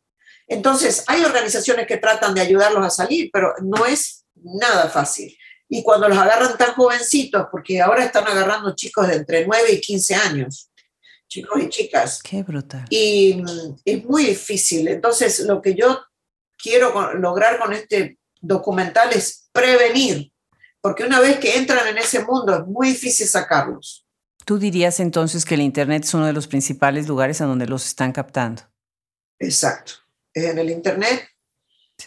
[0.47, 5.37] Entonces, hay organizaciones que tratan de ayudarlos a salir, pero no es nada fácil.
[5.67, 9.79] Y cuando los agarran tan jovencitos, porque ahora están agarrando chicos de entre 9 y
[9.79, 10.68] 15 años,
[11.29, 12.21] chicos y chicas.
[12.21, 12.85] Qué brutal.
[12.89, 14.87] Y mm, es muy difícil.
[14.89, 16.01] Entonces, lo que yo
[16.57, 20.33] quiero lograr con este documental es prevenir,
[20.81, 24.05] porque una vez que entran en ese mundo es muy difícil sacarlos.
[24.45, 27.85] ¿Tú dirías entonces que el Internet es uno de los principales lugares a donde los
[27.85, 28.63] están captando?
[29.37, 29.93] Exacto.
[30.33, 31.29] Es en el Internet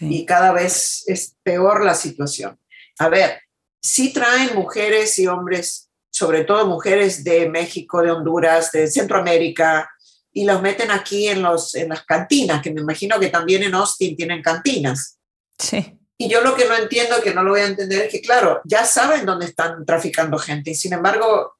[0.01, 2.59] y cada vez es peor la situación.
[2.99, 3.41] A ver,
[3.81, 5.91] sí traen mujeres y hombres,
[6.23, 9.91] sobre todo mujeres de México, de Honduras, de Centroamérica,
[10.33, 13.75] y los meten aquí en, los, en las cantinas, que me imagino que también en
[13.75, 15.19] Austin tienen cantinas.
[15.59, 15.99] Sí.
[16.17, 18.61] Y yo lo que no entiendo, que no lo voy a entender, es que, claro,
[18.65, 21.55] ya saben dónde están traficando gente y sin embargo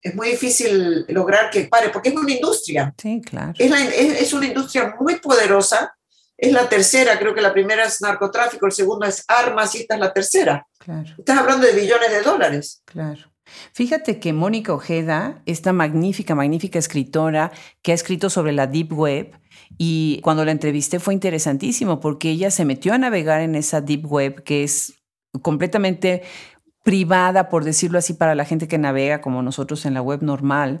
[0.00, 2.94] es muy difícil lograr que pare, porque es una industria.
[2.96, 3.52] Sí, claro.
[3.58, 3.72] Es,
[4.22, 5.92] es, una industria muy poderosa.
[6.36, 9.94] Es la tercera, creo que la primera es narcotráfico, el segundo es armas y esta
[9.94, 10.64] es la tercera.
[10.78, 11.16] Claro.
[11.18, 12.80] Estás hablando de billones de dólares.
[12.84, 13.32] Claro.
[13.72, 19.32] Fíjate que Mónica Ojeda, esta magnífica, magnífica escritora que ha escrito sobre la Deep Web,
[19.76, 24.10] y cuando la entrevisté fue interesantísimo porque ella se metió a navegar en esa Deep
[24.10, 24.94] Web que es
[25.42, 26.22] completamente
[26.84, 30.80] privada, por decirlo así, para la gente que navega como nosotros en la web normal.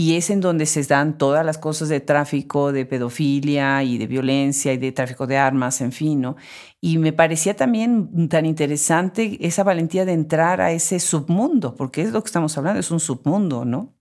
[0.00, 4.06] Y es en donde se dan todas las cosas de tráfico, de pedofilia y de
[4.06, 6.36] violencia y de tráfico de armas, en fin, ¿no?
[6.80, 12.12] Y me parecía también tan interesante esa valentía de entrar a ese submundo, porque es
[12.12, 13.94] lo que estamos hablando, es un submundo, ¿no?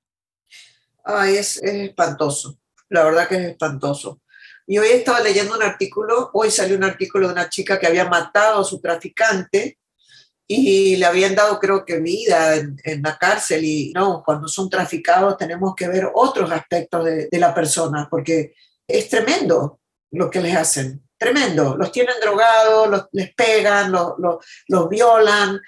[1.04, 2.58] Ay, es, es espantoso,
[2.88, 4.22] la verdad que es espantoso.
[4.66, 8.08] Y hoy estaba leyendo un artículo, hoy salió un artículo de una chica que había
[8.08, 9.78] matado a su traficante
[10.52, 15.38] y le habían dado creo que vida en, la cárcel y no, cuando son traficados
[15.38, 18.56] tenemos que ver otros aspectos de, la persona porque
[18.88, 24.14] es tremendo lo que les hacen, tremendo, los tienen drogados, los, les pegan, los,
[24.68, 25.62] los, violan,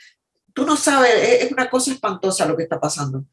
[0.52, 3.26] tú no sabes, es, una cosa espantosa lo que está pasando.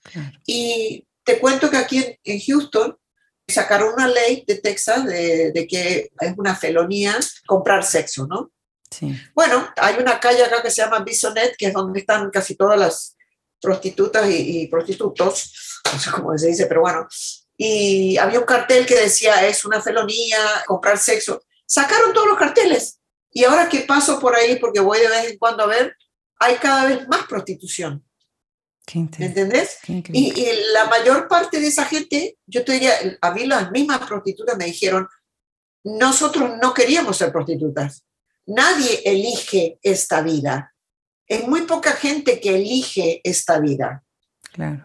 [0.44, 2.94] Y te cuento que aquí en, Houston
[3.48, 8.50] sacaron una ley de Texas de, de que es una felonía comprar sexo, ¿no?
[9.34, 12.78] Bueno, hay una calle acá que se llama Bisonet, que es donde están casi todas
[12.78, 13.16] las
[13.60, 17.06] prostitutas y, prostitutos, no sé cómo se dice, pero bueno.
[17.56, 21.42] Y había un cartel que decía, es una felonía comprar sexo.
[21.66, 23.00] Sacaron todos los carteles.
[23.30, 25.94] Y ahora que paso por ahí, porque voy de vez en cuando a ver,
[26.38, 28.04] hay cada vez más prostitución.
[28.94, 29.78] ¿Me entendés?
[29.86, 33.98] Y, y, la mayor parte de esa gente, yo te diría, a mí las mismas
[34.06, 35.06] prostitutas me dijeron,
[35.84, 38.04] nosotros no queríamos ser prostitutas,
[38.48, 40.74] Nadie elige esta vida.
[41.28, 44.02] Hay muy poca gente que elige esta vida.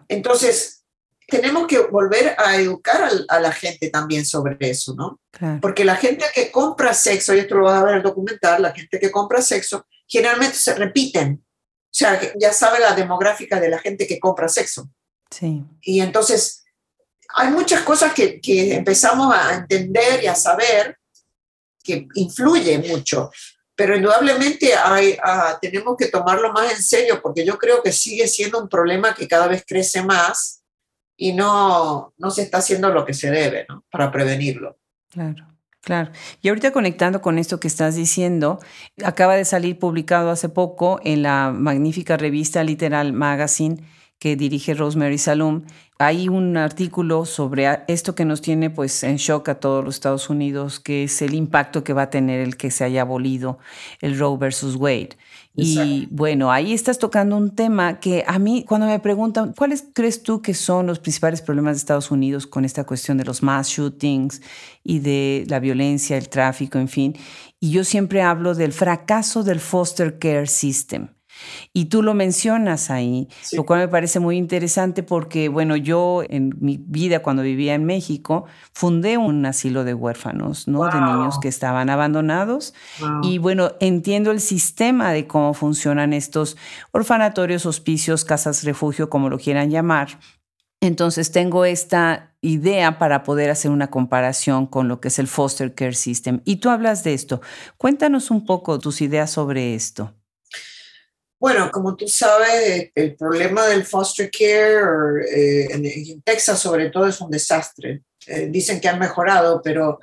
[0.10, 0.84] Entonces,
[1.28, 5.20] tenemos que volver a educar a, la gente también sobre eso, ¿no?
[5.62, 8.62] Porque la gente que compra sexo, y esto lo vas a ver en el documental,
[8.62, 11.42] la gente que compra sexo, generalmente se repiten.
[11.46, 14.90] O sea, ya sabe la demográfica de la gente que compra sexo.
[15.32, 15.64] Sí.
[15.82, 16.66] Y entonces,
[17.34, 20.98] hay muchas cosas que, que empezamos a entender y a saber
[21.82, 23.32] que influye mucho
[23.76, 28.28] pero indudablemente hay, ah, tenemos que tomarlo más en serio porque yo creo que sigue
[28.28, 30.64] siendo un problema que cada vez crece más
[31.18, 33.84] y no, no se está haciendo lo que se debe ¿no?
[33.90, 34.78] para prevenirlo.
[35.10, 35.48] Claro.
[35.82, 36.12] Claro.
[36.42, 38.60] Y ahorita conectando con esto que estás diciendo,
[39.04, 43.84] acaba de salir publicado hace poco en la magnífica revista Literal Magazine
[44.24, 45.64] que dirige Rosemary Salum,
[46.00, 50.30] hay un artículo sobre esto que nos tiene pues en shock a todos los Estados
[50.30, 53.60] Unidos, que es el impacto que va a tener el que se haya abolido
[54.00, 55.18] el Roe versus Wade.
[55.58, 60.24] Y bueno, ahí estás tocando un tema que a mí cuando me preguntan, ¿cuáles crees
[60.24, 63.68] tú que son los principales problemas de Estados Unidos con esta cuestión de los mass
[63.68, 64.42] shootings
[64.86, 67.14] y de la violencia, el tráfico, en fin?
[67.60, 71.10] Y yo siempre hablo del fracaso del foster care system.
[71.74, 76.54] Y tú lo mencionas ahí, lo cual me parece muy interesante porque, bueno, yo en
[76.60, 80.86] mi vida cuando vivía en México fundé un asilo de huérfanos, ¿no?
[80.86, 82.74] De niños que estaban abandonados.
[83.22, 86.58] Y bueno, entiendo el sistema de cómo funcionan estos
[86.92, 90.20] orfanatorios, hospicios, casas refugio, como lo quieran llamar.
[90.84, 95.74] Entonces tengo esta idea para poder hacer una comparación con lo que es el foster
[95.74, 96.42] care system.
[96.44, 97.40] Y tú hablas de esto.
[97.78, 100.14] Cuéntanos un poco tus ideas sobre esto.
[101.44, 107.20] Bueno, como tú sabes, el problema del foster care eh, en, Texas sobre todo es
[107.20, 108.04] un desastre.
[108.28, 110.00] Eh, dicen que han mejorado, pero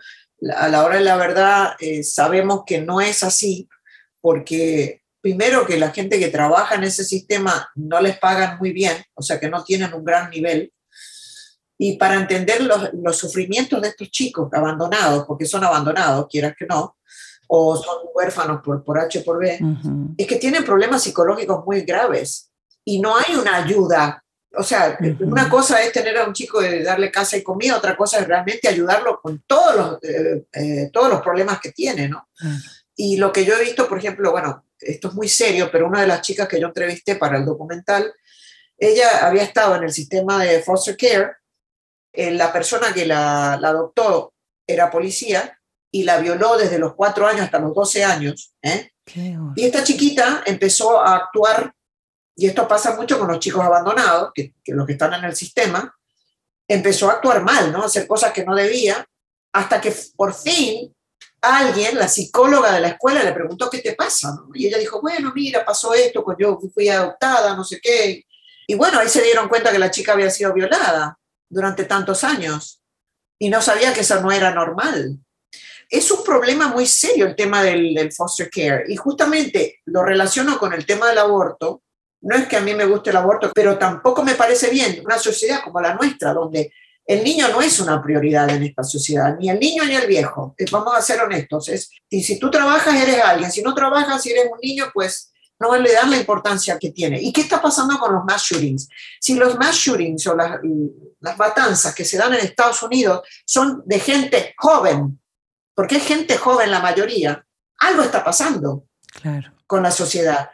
[0.54, 3.66] a la hora de la verdad eh, sabemos que no es así,
[4.20, 9.02] porque primero que la gente que trabaja en ese sistema no les pagan muy bien,
[9.14, 10.70] o sea que no tienen un gran nivel.
[11.78, 16.66] Y para entender los, los sufrimientos de estos chicos abandonados, porque son abandonados, quieras que
[16.66, 16.98] no,
[17.52, 19.58] o son huérfanos por, por H por B,
[20.16, 22.48] es que tienen problemas psicológicos muy graves
[22.84, 24.24] y no hay una ayuda.
[24.56, 27.96] O sea, una cosa es tener a un chico de darle casa y comida, otra
[27.96, 32.28] cosa es realmente ayudarlo con todos los, eh, eh, todos los problemas que tiene, ¿no?
[32.94, 36.02] Y lo que yo he visto, por ejemplo, bueno, esto es muy serio, pero una
[36.02, 38.14] de las chicas que yo entrevisté para el documental,
[38.78, 41.32] ella había estado en el sistema de foster care,
[42.12, 44.34] eh, la persona que la, la adoptó
[44.64, 45.59] era policía
[45.90, 48.54] y la violó desde los cuatro años hasta los 12 años.
[48.62, 48.92] ¿eh?
[49.56, 51.74] Y esta chiquita empezó a actuar,
[52.36, 55.94] y esto pasa mucho con los chicos abandonados, que, los que están en el sistema,
[56.68, 57.82] empezó a actuar mal, ¿no?
[57.82, 59.04] A hacer cosas que no debía,
[59.52, 60.94] hasta que por fin
[61.40, 65.32] alguien, la psicóloga de la escuela, le preguntó qué te pasa, Y ella dijo, bueno,
[65.34, 68.24] mira, pasó esto, pues yo fui adoptada, no sé qué.
[68.68, 72.80] Y bueno, ahí se dieron cuenta que la chica había sido violada durante tantos años
[73.36, 75.18] y no sabía que eso no era normal
[75.90, 80.72] es un problema muy serio el tema del, foster care y justamente lo relaciono con
[80.72, 81.82] el tema del aborto.
[82.22, 85.18] No es que a mí me guste el aborto, pero tampoco me parece bien una
[85.18, 86.72] sociedad como la nuestra, donde
[87.04, 90.54] el niño no es una prioridad en esta sociedad, ni el niño ni el viejo.
[90.56, 91.68] Eh, vamos a ser honestos.
[91.68, 93.50] Es, y si tú trabajas, eres alguien.
[93.50, 97.20] Si no trabajas, si eres un niño, pues no le dan la importancia que tiene.
[97.20, 98.88] ¿Y qué está pasando con los mass shootings?
[99.18, 100.60] Si los mass shootings o las,
[101.20, 105.20] las matanzas que se dan en Estados Unidos son de gente joven,
[105.80, 107.42] porque es gente joven la mayoría,
[107.78, 108.84] algo está pasando
[109.66, 110.50] con la sociedad.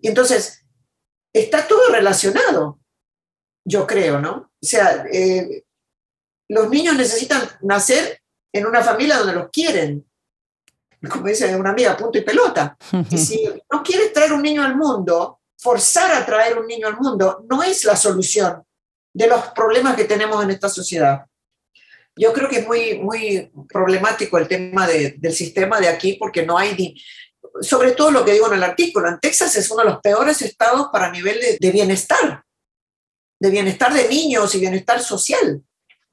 [0.00, 0.64] Y entonces,
[1.34, 2.78] está todo relacionado,
[3.66, 4.52] yo creo, ¿no?
[4.62, 5.64] O sea, eh,
[6.48, 10.08] los niños necesitan nacer en una familia donde los quieren,
[11.10, 12.78] como dice una amiga, punto y pelota.
[13.10, 16.96] Y si no quieres traer un niño al mundo, forzar a traer un niño al
[16.96, 18.62] mundo no es la solución
[19.12, 21.26] de los problemas que tenemos en esta sociedad.
[22.20, 26.58] Yo creo que es muy, muy problemático el tema del sistema de aquí porque no
[26.58, 26.94] hay,
[27.62, 30.42] sobre todo lo que digo en el artículo, en Texas es uno de los peores
[30.42, 32.44] estados para nivel de, bienestar,
[33.40, 35.62] de bienestar de niños y bienestar social.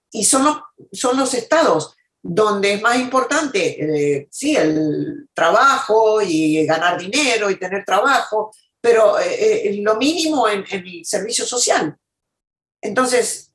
[0.10, 0.62] Y son,
[0.94, 1.94] son los estados
[2.24, 9.20] donde es más importante, eh, sí, el trabajo y ganar dinero y tener trabajo, pero
[9.20, 11.98] eh, eh, lo mínimo en, en el servicio social.
[12.82, 13.47] Entonces,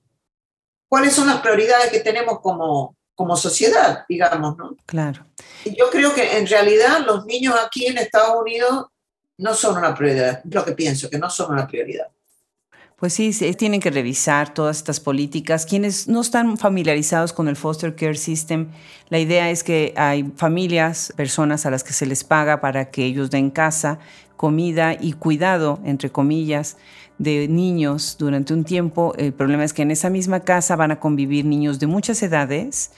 [0.93, 4.77] cuáles son las prioridades que tenemos como, como sociedad, digamos, ¿no?
[4.85, 5.25] Claro.
[5.65, 8.89] Yo creo que en realidad los niños aquí en Estados Unidos
[9.39, 12.09] no son una prioridad, es lo que pienso, que no son una prioridad.
[12.97, 15.65] Pues sí, tienen que revisar todas estas políticas.
[15.65, 18.71] Quienes no están familiarizados con el foster care system,
[19.09, 23.03] la idea es que hay familias, personas a las que se les paga para que
[23.07, 23.99] ellos den casa,
[24.43, 26.77] comida y cuidado, entre comillas,
[27.17, 29.15] de niños durante un tiempo.
[29.17, 32.91] El problema es que en esa misma casa van a convivir niños de muchas edades,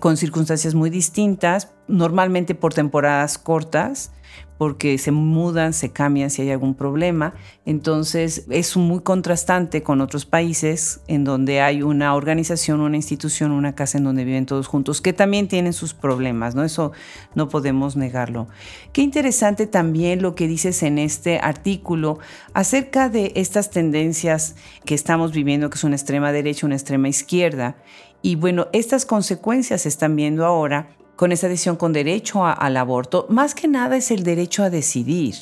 [0.00, 4.12] con circunstancias muy distintas, normalmente por temporadas cortas,
[4.60, 7.32] porque se mudan, se cambian si hay algún problema.
[7.64, 13.74] Entonces es muy contrastante con otros países en donde hay una organización, una institución, una
[13.74, 16.62] casa en donde viven todos juntos, que también tienen sus problemas, ¿no?
[16.62, 16.92] Eso
[17.34, 18.48] no podemos negarlo.
[18.92, 22.18] Qué interesante también lo que dices en este artículo
[22.52, 27.76] acerca de estas tendencias que estamos viviendo, que es una extrema derecha, una extrema izquierda.
[28.22, 33.26] Y bueno, estas consecuencias se están viendo ahora con esa decisión con derecho al aborto,
[33.28, 35.34] más que nada es el derecho a decidir,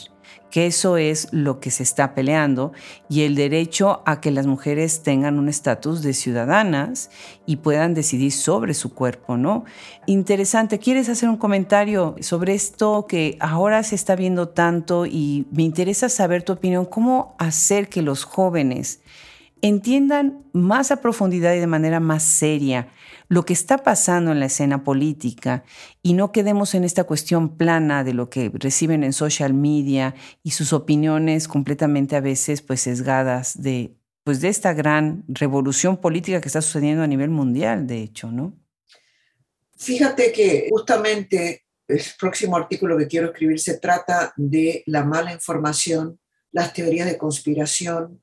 [0.51, 2.73] que eso es lo que se está peleando,
[3.09, 7.11] y el derecho a que las mujeres tengan un estatus de ciudadanas
[7.47, 9.65] y puedan decidir sobre su cuerpo, ¿no?
[10.07, 15.63] Interesante, ¿quieres hacer un comentario sobre esto que ahora se está viendo tanto y me
[15.63, 19.01] interesa saber tu opinión, cómo hacer que los jóvenes
[19.63, 22.89] entiendan más a profundidad y de manera más seria
[23.29, 25.65] lo que está pasando en la escena política
[26.03, 30.53] y no quedemos en esta cuestión plana de lo que reciben en social media y
[30.53, 33.95] sus opiniones completamente a veces pues sesgadas de
[34.25, 38.53] pues de esta gran revolución política que está sucediendo a nivel mundial, de hecho, ¿no?
[39.79, 46.21] Fíjate que justamente el próximo artículo que quiero escribir se trata de la mala información,
[46.53, 48.21] las teorías de conspiración,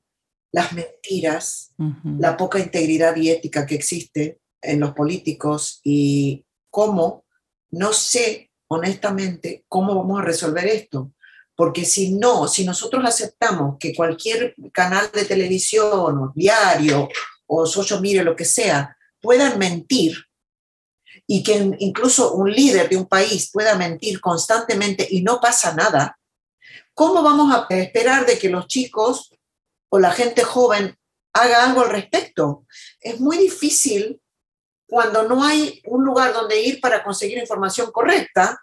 [0.52, 1.72] las mentiras,
[2.18, 7.24] la poca integridad y ética que existe en los políticos y cómo,
[7.70, 11.12] no sé honestamente cómo vamos a resolver esto.
[11.54, 17.08] Porque si no, si nosotros aceptamos que cualquier canal de televisión o diario
[17.46, 20.16] o social media, lo que sea, puedan mentir
[21.26, 26.18] y que incluso un líder de un país pueda mentir constantemente y no pasa nada,
[26.94, 29.32] ¿cómo vamos a esperar de que los chicos
[29.88, 30.96] o la gente joven
[31.32, 32.64] haga algo al respecto?
[33.00, 34.20] Es muy difícil
[34.86, 38.60] cuando no hay un lugar donde ir para conseguir información correcta,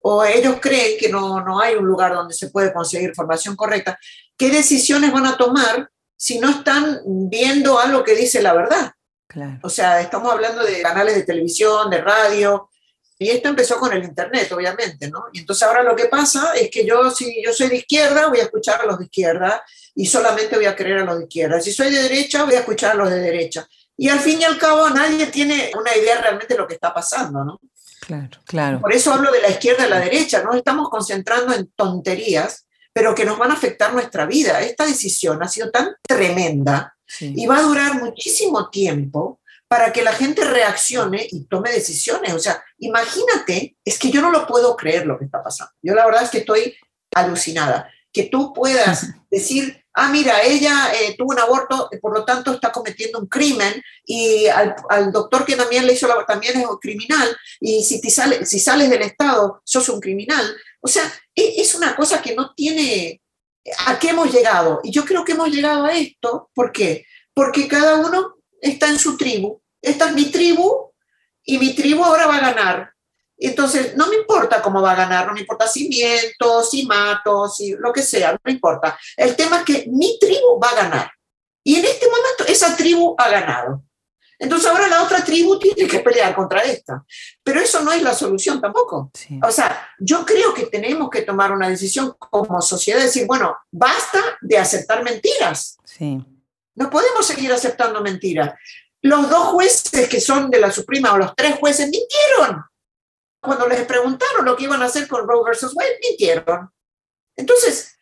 [0.00, 3.98] o ellos creen que no, no hay un lugar donde se puede conseguir información correcta,
[4.36, 8.92] ¿qué decisiones van a tomar si no están viendo algo que dice la verdad?
[9.26, 9.58] Claro.
[9.62, 12.70] O sea, estamos hablando de canales de televisión, de radio,
[13.18, 15.24] y esto empezó con el Internet, obviamente, ¿no?
[15.32, 18.38] Y entonces ahora lo que pasa es que yo, si yo soy de izquierda, voy
[18.38, 19.62] a escuchar a los de izquierda
[19.98, 21.60] y solamente voy a creer a los de izquierda.
[21.60, 23.66] Si soy de derecha, voy a escuchar a los de derecha.
[23.96, 26.94] Y al fin y al cabo nadie tiene una idea realmente de lo que está
[26.94, 27.60] pasando, ¿no?
[28.06, 28.80] Claro, claro.
[28.80, 30.54] Por eso hablo de la izquierda y la derecha, ¿no?
[30.54, 34.60] Estamos concentrando en tonterías, pero que nos van a afectar nuestra vida.
[34.60, 37.32] Esta decisión ha sido tan tremenda Sí.
[37.36, 42.34] y va a durar muchísimo tiempo para que la gente reaccione y tome decisiones.
[42.34, 45.72] O sea, imagínate, es que yo no lo puedo creer lo que está pasando.
[45.82, 46.76] Yo la verdad es que estoy
[47.14, 47.90] alucinada.
[48.18, 52.72] Que tú puedas decir, ah, mira, ella eh, tuvo un aborto, por lo tanto está
[52.72, 56.66] cometiendo un crimen, y al, al doctor que también le hizo el aborto también es
[56.66, 57.28] un criminal,
[57.60, 60.44] y si, te sale, si sales del Estado, sos un criminal.
[60.80, 63.22] O sea, e- es una cosa que no tiene...
[63.86, 64.80] ¿A qué hemos llegado?
[64.82, 67.04] Y yo creo que hemos llegado a esto, ¿por qué?
[67.32, 69.62] Porque cada uno está en su tribu.
[69.80, 70.90] Esta es mi tribu
[71.44, 72.92] y mi tribu ahora va a ganar.
[73.38, 77.48] Entonces, no me importa cómo va a ganar, no me importa si miento, si mato,
[77.48, 78.98] si lo que sea, no me importa.
[79.16, 81.12] El tema es que mi tribu va a ganar.
[81.62, 83.84] Y en este momento esa tribu ha ganado.
[84.38, 87.04] Entonces ahora la otra tribu tiene que pelear contra esta.
[87.42, 89.10] Pero eso no es la solución tampoco.
[89.12, 89.38] Sí.
[89.42, 94.20] O sea, yo creo que tenemos que tomar una decisión como sociedad, decir, bueno, basta
[94.40, 95.76] de aceptar mentiras.
[95.84, 96.24] Sí.
[96.74, 98.54] No podemos seguir aceptando mentiras.
[99.02, 102.64] Los dos jueces que son de la Suprema o los tres jueces mintieron.
[103.40, 106.70] Cuando les preguntaron lo que iban a hacer con Roe versus Wade, mintieron.
[107.36, 107.96] Entonces,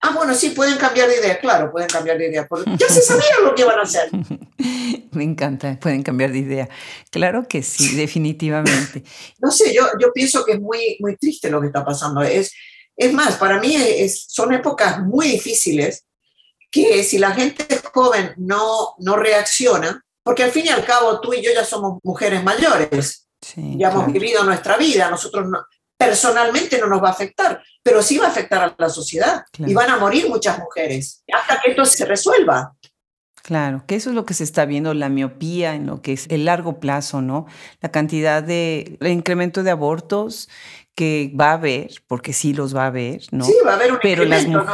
[0.00, 1.38] ah, bueno, sí, pueden cambiar de idea.
[1.38, 2.46] Claro, pueden cambiar de idea.
[2.46, 4.08] porque ya se sabía lo que iban a hacer.
[5.12, 6.68] Me encanta, pueden cambiar de idea.
[7.10, 9.02] Claro que sí, definitivamente.
[9.38, 12.22] No sé, yo, yo pienso que es muy, muy triste lo que está pasando.
[12.22, 12.52] Es,
[12.96, 16.06] es más, para mí es- son épocas muy difíciles
[16.70, 21.32] que si la gente joven no, no reacciona, porque al fin y al cabo tú
[21.32, 25.64] y yo ya somos mujeres mayores, Sí, ya hemos vivido nuestra vida, nosotros no-
[25.96, 29.70] personalmente no nos va a afectar, pero sí va a afectar a la sociedad Claro.
[29.70, 32.72] y van a morir muchas mujeres hasta que esto se resuelva.
[33.42, 36.26] Claro, que eso es lo que se está viendo, la miopía en lo que es
[36.30, 37.46] el largo plazo, ¿no?
[37.80, 40.48] La cantidad de, el incremento de abortos
[40.96, 43.44] que va a haber, porque sí los va a haber, ¿no?
[43.44, 44.66] Sí, va a haber un Pero las no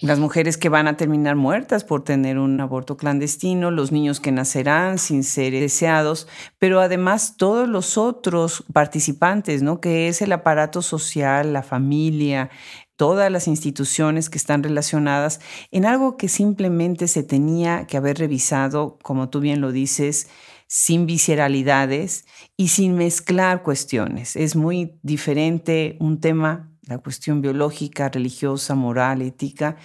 [0.00, 4.32] las mujeres que van a terminar muertas por tener un aborto clandestino, los niños que
[4.32, 6.26] nacerán sin ser deseados,
[6.58, 9.80] pero además todos los otros participantes, ¿no?
[9.80, 12.50] Que es el aparato social, la familia,
[12.96, 15.40] todas las instituciones que están relacionadas
[15.70, 20.28] en algo que simplemente se tenía que haber revisado, como tú bien lo dices,
[20.66, 22.24] sin visceralidades
[22.56, 24.34] y sin mezclar cuestiones.
[24.36, 29.76] Es muy diferente un tema, la cuestión biológica, religiosa, moral, ética,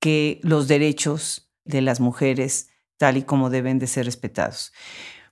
[0.00, 4.72] que los derechos de las mujeres tal y como deben de ser respetados.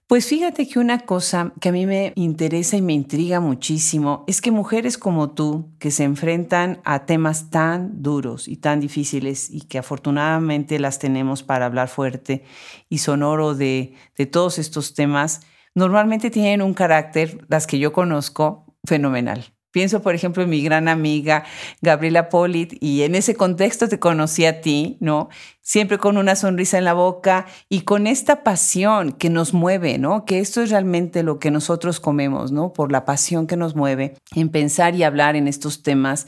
[0.07, 4.41] Pues fíjate que una cosa que a mí me interesa y me intriga muchísimo es
[4.41, 9.62] que mujeres como tú, que se enfrentan a temas tan duros y tan difíciles y
[9.62, 12.45] que afortunadamente las tenemos para hablar fuerte
[12.89, 15.41] y sonoro de, de todos estos temas,
[15.74, 19.56] normalmente tienen un carácter, las que yo conozco, fenomenal.
[19.71, 21.45] Pienso, por ejemplo, en mi gran amiga
[21.83, 25.29] Gabriela Polit y en ese contexto te conocí a ti, ¿no?
[25.61, 30.25] Siempre con una sonrisa en la boca y con esta pasión que nos mueve, ¿no?
[30.25, 32.73] Que esto es realmente lo que nosotros comemos, ¿no?
[32.73, 36.27] Por la pasión que nos mueve en pensar y hablar en estos temas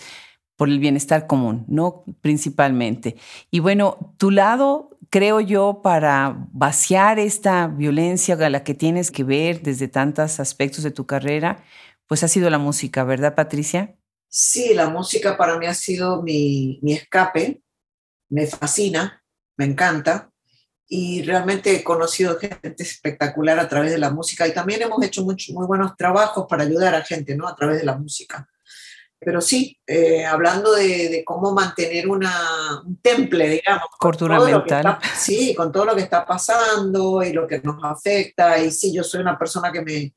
[0.56, 2.04] por el bienestar común, ¿no?
[2.20, 3.16] Principalmente.
[3.50, 9.24] Y bueno, tu lado creo yo, para vaciar esta violencia a la que tienes que
[9.24, 11.62] ver desde tantos aspectos de tu carrera,
[12.08, 13.94] pues ha sido la música, ¿verdad, Patricia?
[14.28, 17.62] Sí, la música para mí ha sido mi, mi escape,
[18.30, 19.22] me fascina,
[19.56, 20.30] me encanta
[20.86, 25.22] y realmente he conocido gente espectacular a través de la música y también hemos hecho
[25.22, 27.46] mucho, muy buenos trabajos para ayudar a gente ¿no?
[27.46, 28.48] a través de la música.
[29.20, 33.88] Pero sí, eh, hablando de, de, cómo mantener una, un temple, digamos.
[33.98, 34.78] Cultura mental.
[34.78, 38.58] Está, sí, con todo lo que está pasando y lo que nos afecta.
[38.60, 40.14] Y sí, yo soy una persona que me,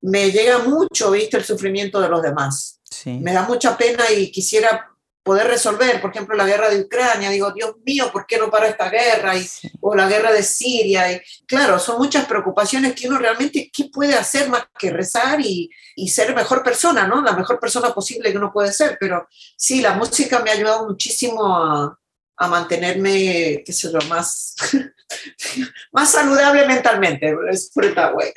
[0.00, 2.80] me llega mucho, viste, el sufrimiento de los demás.
[2.84, 3.18] Sí.
[3.22, 4.88] Me da mucha pena y quisiera
[5.28, 7.28] poder resolver, por ejemplo, la guerra de Ucrania.
[7.28, 9.36] Digo, Dios mío, ¿por qué no para esta guerra?
[9.36, 9.70] Y, sí.
[9.80, 11.12] O la guerra de Siria.
[11.12, 15.68] Y, claro, son muchas preocupaciones que uno realmente, ¿qué puede hacer más que rezar y,
[15.96, 17.20] y ser mejor persona, ¿no?
[17.20, 18.96] La mejor persona posible que uno puede ser.
[18.98, 21.98] Pero sí, la música me ha ayudado muchísimo a,
[22.38, 24.54] a mantenerme, qué sé yo, más,
[25.92, 27.36] más saludable mentalmente.
[27.50, 28.32] Es fruta, güey.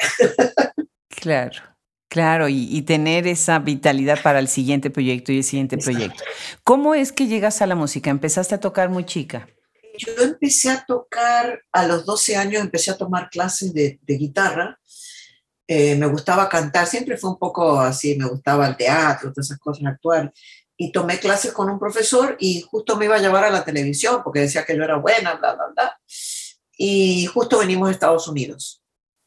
[1.16, 1.62] Claro.
[2.10, 6.22] Claro, y, y, tener esa vitalidad para el siguiente proyecto y el siguiente proyecto.
[6.62, 8.10] ¿Cómo es que llegas a la música?
[8.10, 9.48] ¿Empezaste a tocar muy chica?
[9.98, 14.80] yo empecé a tocar a los 12 años, empecé a tomar clases de, guitarra.
[15.68, 19.60] Eh, me gustaba cantar, siempre fue un poco así, me gustaba el teatro, todas esas
[19.60, 20.34] cosas, actuar.
[20.76, 24.22] Y tomé clases con un profesor y justo me iba a llevar a la televisión
[24.24, 26.00] porque decía que yo era buena, bla, bla, bla.
[26.76, 28.81] Y justo venimos a Estados Unidos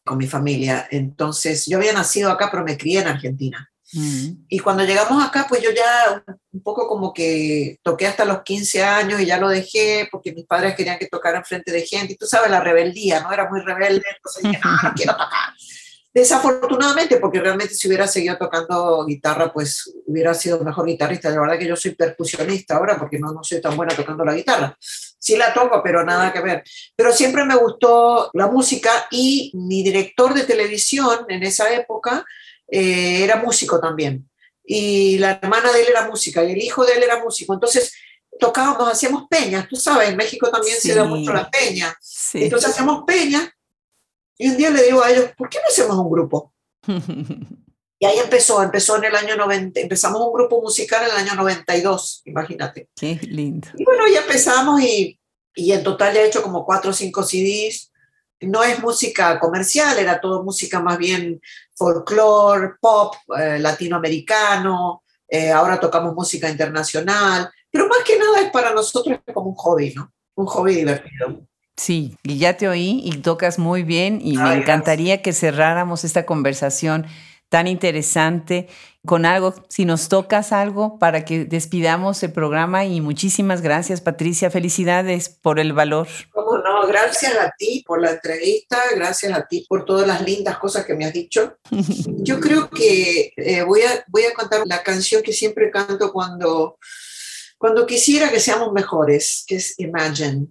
[0.04, 0.86] con mi familia.
[0.90, 3.70] Entonces, yo había nacido acá, pero me crié en Argentina.
[3.92, 4.46] Mm.
[4.48, 8.82] Y cuando llegamos acá, pues yo ya un poco como que toqué hasta los 15
[8.82, 12.14] años y ya lo dejé porque mis padres querían que tocara en frente de gente.
[12.14, 13.32] Y tú sabes, la rebeldía, ¿no?
[13.32, 15.52] Era muy rebelde, entonces dije, no, no quiero tocar.
[16.14, 21.28] Desafortunadamente, porque realmente si hubiera seguido tocando guitarra, pues hubiera sido mejor guitarrista.
[21.28, 24.32] La verdad que yo soy percusionista ahora porque no, no soy tan buena tocando la
[24.32, 24.78] guitarra.
[24.78, 26.62] Sí la toco, pero nada que ver.
[26.94, 32.24] Pero siempre me gustó la música y mi director de televisión en esa época
[32.68, 34.30] eh, era músico también.
[34.64, 37.54] Y la hermana de él era música y el hijo de él era músico.
[37.54, 37.92] Entonces
[38.38, 39.66] tocábamos, hacíamos peñas.
[39.68, 41.92] Tú sabes, en México también se da mucho la peña.
[42.34, 43.48] Entonces hacíamos peñas.
[44.38, 46.52] Y un día le digo a ellos, ¿por qué no hacemos un grupo?
[47.98, 51.34] y ahí empezó, empezó en el año 90, empezamos un grupo musical en el año
[51.36, 52.88] 92, imagínate.
[52.96, 53.68] Qué lindo.
[53.76, 55.18] Y bueno, ya empezamos y,
[55.54, 57.92] y en total ya he hecho como cuatro o cinco CDs
[58.46, 61.40] no es música comercial, era todo música más bien
[61.74, 68.72] folclore, pop, eh, latinoamericano, eh, ahora tocamos música internacional, pero más que nada es para
[68.72, 70.12] nosotros como un hobby, ¿no?
[70.36, 71.46] Un hobby divertido.
[71.76, 76.24] Sí, y ya te oí y tocas muy bien y me encantaría que cerráramos esta
[76.24, 77.06] conversación
[77.48, 78.68] tan interesante
[79.04, 84.50] con algo, si nos tocas algo para que despidamos el programa y muchísimas gracias Patricia,
[84.50, 86.08] felicidades por el valor.
[86.32, 86.86] ¿Cómo no?
[86.86, 90.94] Gracias a ti por la entrevista, gracias a ti por todas las lindas cosas que
[90.94, 91.58] me has dicho.
[92.22, 96.78] Yo creo que eh, voy, a, voy a cantar la canción que siempre canto cuando,
[97.58, 100.46] cuando quisiera que seamos mejores, que es Imagine.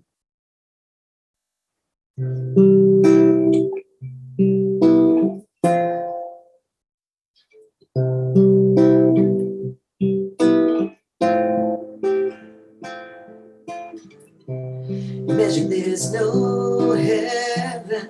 [15.70, 18.10] There's no heaven.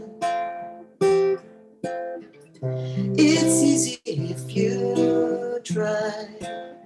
[3.16, 6.83] It's easy if you try.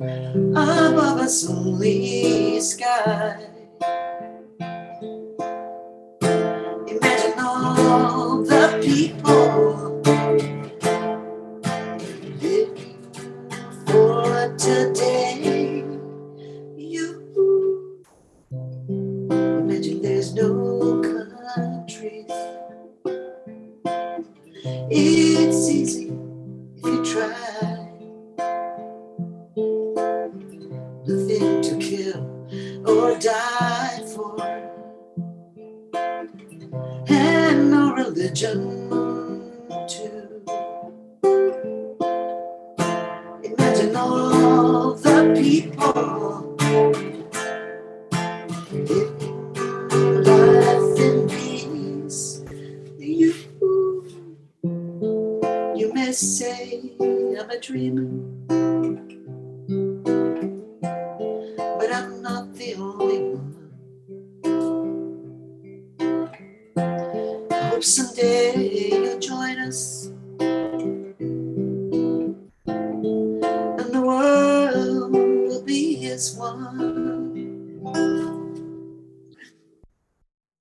[0.00, 3.48] Above us only sky.
[6.86, 9.97] Imagine all the people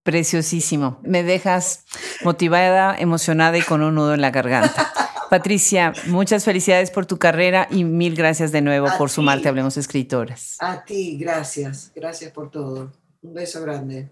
[0.08, 1.02] Preciosísimo.
[1.04, 1.84] Me dejas
[2.24, 4.90] motivada, emocionada y con un nudo en la garganta.
[5.30, 9.76] Patricia, muchas felicidades por tu carrera y mil gracias de nuevo por sumarte a Hablemos
[9.76, 10.56] Escritoras.
[10.62, 11.92] A ti, gracias.
[11.94, 12.94] Gracias por todo.
[13.22, 14.10] Un beso grande.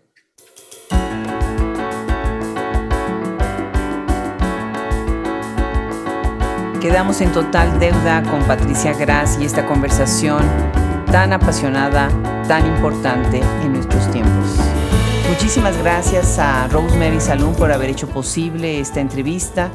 [6.81, 10.43] Quedamos en total deuda con Patricia Gras y esta conversación
[11.09, 12.09] tan apasionada,
[12.49, 14.59] tan importante en nuestros tiempos.
[15.35, 19.69] Muchísimas gracias a Rosemary Salón por haber hecho posible esta entrevista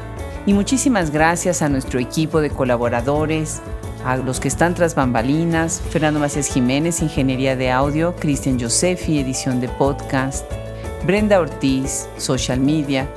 [0.47, 3.61] y muchísimas gracias a nuestro equipo de colaboradores,
[4.03, 9.61] a los que están tras bambalinas, Fernando Macías Jiménez, Ingeniería de Audio, Cristian Josefi, Edición
[9.61, 10.51] de Podcast,
[11.05, 13.07] Brenda Ortiz, Social Media,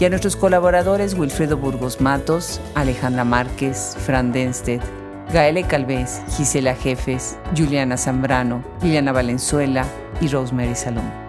[0.00, 4.82] y a nuestros colaboradores Wilfredo Burgos Matos, Alejandra Márquez, Fran Denstedt,
[5.30, 9.84] Gaele Calvez, Gisela Jefes, Juliana Zambrano, Liliana Valenzuela
[10.22, 11.21] y Rosemary Salón.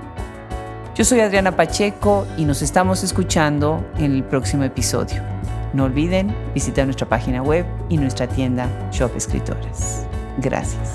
[0.96, 5.24] Yo soy Adriana Pacheco y nos estamos escuchando en el próximo episodio.
[5.74, 10.06] No olviden visitar nuestra página web y nuestra tienda Shop Escritoras.
[10.38, 10.94] Gracias.